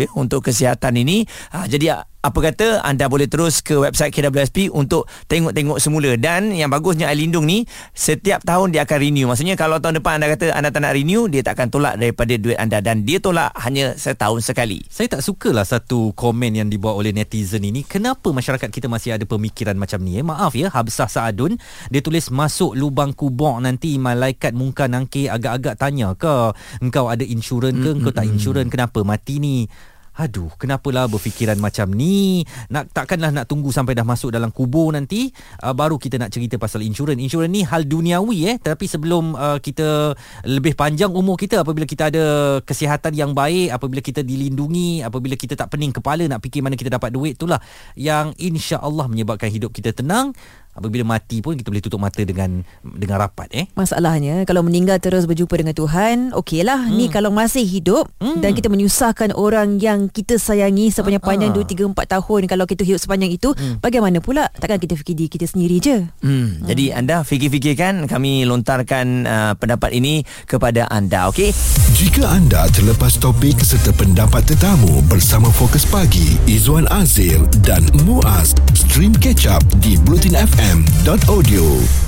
ya 0.00 0.08
untuk 0.16 0.40
kesihatan 0.48 0.96
ini. 0.96 1.28
Ha, 1.52 1.68
jadi 1.68 2.00
apa 2.22 2.38
kata 2.38 2.82
anda 2.86 3.10
boleh 3.10 3.26
terus 3.26 3.60
ke 3.62 3.74
website 3.74 4.14
KWSP 4.14 4.70
untuk 4.70 5.10
tengok-tengok 5.26 5.78
semula. 5.82 6.14
Dan 6.14 6.54
yang 6.54 6.70
bagusnya 6.70 7.10
air 7.10 7.18
lindung 7.18 7.46
ni 7.46 7.66
setiap 7.92 8.42
tahun 8.46 8.70
dia 8.70 8.86
akan 8.86 8.98
renew. 9.02 9.26
Maksudnya 9.26 9.54
kalau 9.58 9.82
tahun 9.82 10.00
depan 10.02 10.22
anda 10.22 10.30
kata 10.30 10.54
anda 10.54 10.70
tak 10.70 10.86
nak 10.86 10.94
renew 10.94 11.26
dia 11.26 11.42
tak 11.42 11.58
akan 11.58 11.68
tolak 11.70 11.94
daripada 11.98 12.34
duit 12.38 12.58
anda. 12.58 12.78
Dan 12.78 13.02
dia 13.02 13.18
tolak 13.18 13.50
hanya 13.58 13.98
setahun 13.98 14.46
sekali. 14.46 14.82
Saya 14.86 15.18
tak 15.18 15.22
sukalah 15.26 15.66
satu 15.66 16.14
komen 16.14 16.58
yang 16.58 16.68
dibuat 16.70 16.94
oleh 16.94 17.10
netizen 17.10 17.66
ini. 17.66 17.82
Kenapa 17.82 18.30
masyarakat 18.30 18.70
kita 18.70 18.86
masih 18.86 19.18
ada 19.18 19.26
pemikiran 19.26 19.74
macam 19.74 19.98
ni? 20.02 20.18
Eh? 20.18 20.26
maaf 20.28 20.52
ya 20.52 20.68
Habsah 20.68 21.08
Saadun 21.08 21.56
dia 21.88 22.04
tulis 22.04 22.28
masuk 22.28 22.76
lubang 22.76 23.16
kubur 23.16 23.56
nanti 23.64 23.96
malaikat 23.96 24.52
muka 24.52 24.84
nangki 24.86 25.26
agak-agak 25.26 25.80
tanya 25.80 26.12
ke 26.12 26.52
engkau 26.84 27.08
ada 27.08 27.24
insurans 27.24 27.72
ke? 27.72 27.80
Mm-hmm. 27.80 27.98
engkau 28.04 28.12
tak 28.12 28.26
insurans 28.28 28.68
kenapa 28.68 29.00
mati 29.02 29.40
ni 29.40 29.64
Aduh, 30.18 30.50
kenapalah 30.58 31.06
berfikiran 31.06 31.54
macam 31.62 31.94
ni? 31.94 32.42
Nak 32.74 32.90
takkanlah 32.90 33.30
nak 33.30 33.46
tunggu 33.46 33.70
sampai 33.70 33.94
dah 33.94 34.02
masuk 34.02 34.34
dalam 34.34 34.50
kubur 34.50 34.90
nanti 34.90 35.30
uh, 35.62 35.70
baru 35.70 35.94
kita 35.94 36.18
nak 36.18 36.34
cerita 36.34 36.58
pasal 36.58 36.82
insurans. 36.82 37.22
Insurans 37.22 37.46
ni 37.46 37.62
hal 37.62 37.86
duniawi 37.86 38.50
eh, 38.50 38.56
tapi 38.58 38.90
sebelum 38.90 39.38
uh, 39.38 39.62
kita 39.62 40.18
lebih 40.42 40.74
panjang 40.74 41.14
umur 41.14 41.38
kita 41.38 41.62
apabila 41.62 41.86
kita 41.86 42.10
ada 42.10 42.24
kesihatan 42.66 43.14
yang 43.14 43.30
baik, 43.30 43.70
apabila 43.70 44.02
kita 44.02 44.26
dilindungi, 44.26 45.06
apabila 45.06 45.38
kita 45.38 45.54
tak 45.54 45.70
pening 45.70 45.94
kepala 45.94 46.26
nak 46.26 46.42
fikir 46.42 46.66
mana 46.66 46.74
kita 46.74 46.90
dapat 46.90 47.14
duit 47.14 47.38
itulah 47.38 47.62
yang 47.94 48.34
insya-Allah 48.42 49.06
menyebabkan 49.06 49.54
hidup 49.54 49.70
kita 49.70 49.94
tenang. 49.94 50.34
Apabila 50.74 51.04
mati 51.04 51.44
pun 51.44 51.58
kita 51.58 51.68
boleh 51.68 51.84
tutup 51.84 52.00
mata 52.00 52.22
dengan 52.24 52.64
dengan 52.82 53.22
rapat 53.22 53.48
eh. 53.52 53.66
Masalahnya 53.76 54.48
kalau 54.48 54.64
meninggal 54.64 54.98
terus 55.02 55.28
berjumpa 55.28 55.54
dengan 55.58 55.74
Tuhan, 55.76 56.32
okeylah. 56.32 56.88
Hmm. 56.88 56.96
Ni 56.96 57.06
kalau 57.12 57.30
masih 57.30 57.62
hidup 57.62 58.08
hmm. 58.18 58.40
dan 58.40 58.56
kita 58.56 58.72
menyusahkan 58.72 59.36
orang 59.36 59.76
yang 59.82 60.08
kita 60.08 60.40
sayangi 60.40 60.90
sepanjang 60.90 61.22
panjang 61.22 61.50
2 61.52 61.60
3 61.62 61.92
4 61.92 62.14
tahun 62.18 62.42
kalau 62.48 62.64
kita 62.64 62.82
hidup 62.88 63.00
sepanjang 63.02 63.30
itu, 63.34 63.52
hmm. 63.52 63.84
bagaimana 63.84 64.18
pula? 64.24 64.48
Takkan 64.56 64.80
kita 64.80 64.94
fikir 64.96 65.14
diri 65.18 65.30
kita 65.30 65.46
sendiri 65.50 65.76
je. 65.78 65.96
Hmm. 66.24 66.38
Hmm. 66.38 66.70
Jadi 66.70 66.94
anda 66.94 67.26
fikir-fikirkan 67.26 68.06
kami 68.06 68.46
lontarkan 68.46 69.06
uh, 69.26 69.52
pendapat 69.58 69.90
ini 69.96 70.22
kepada 70.46 70.86
anda, 70.88 71.26
okey? 71.32 71.50
Jika 71.98 72.30
anda 72.30 72.70
terlepas 72.70 73.18
topik 73.18 73.58
serta 73.58 73.90
pendapat 73.96 74.46
tetamu 74.46 75.02
bersama 75.10 75.50
Fokus 75.50 75.82
Pagi, 75.82 76.38
Izwan 76.46 76.86
Azil 76.94 77.42
dan 77.66 77.82
Muaz, 78.06 78.54
stream 78.76 79.16
catch 79.18 79.50
up 79.50 79.64
di 79.82 79.98
Bulletin 80.06 80.38
FM. 80.38 80.67
FM.audio 80.68 82.07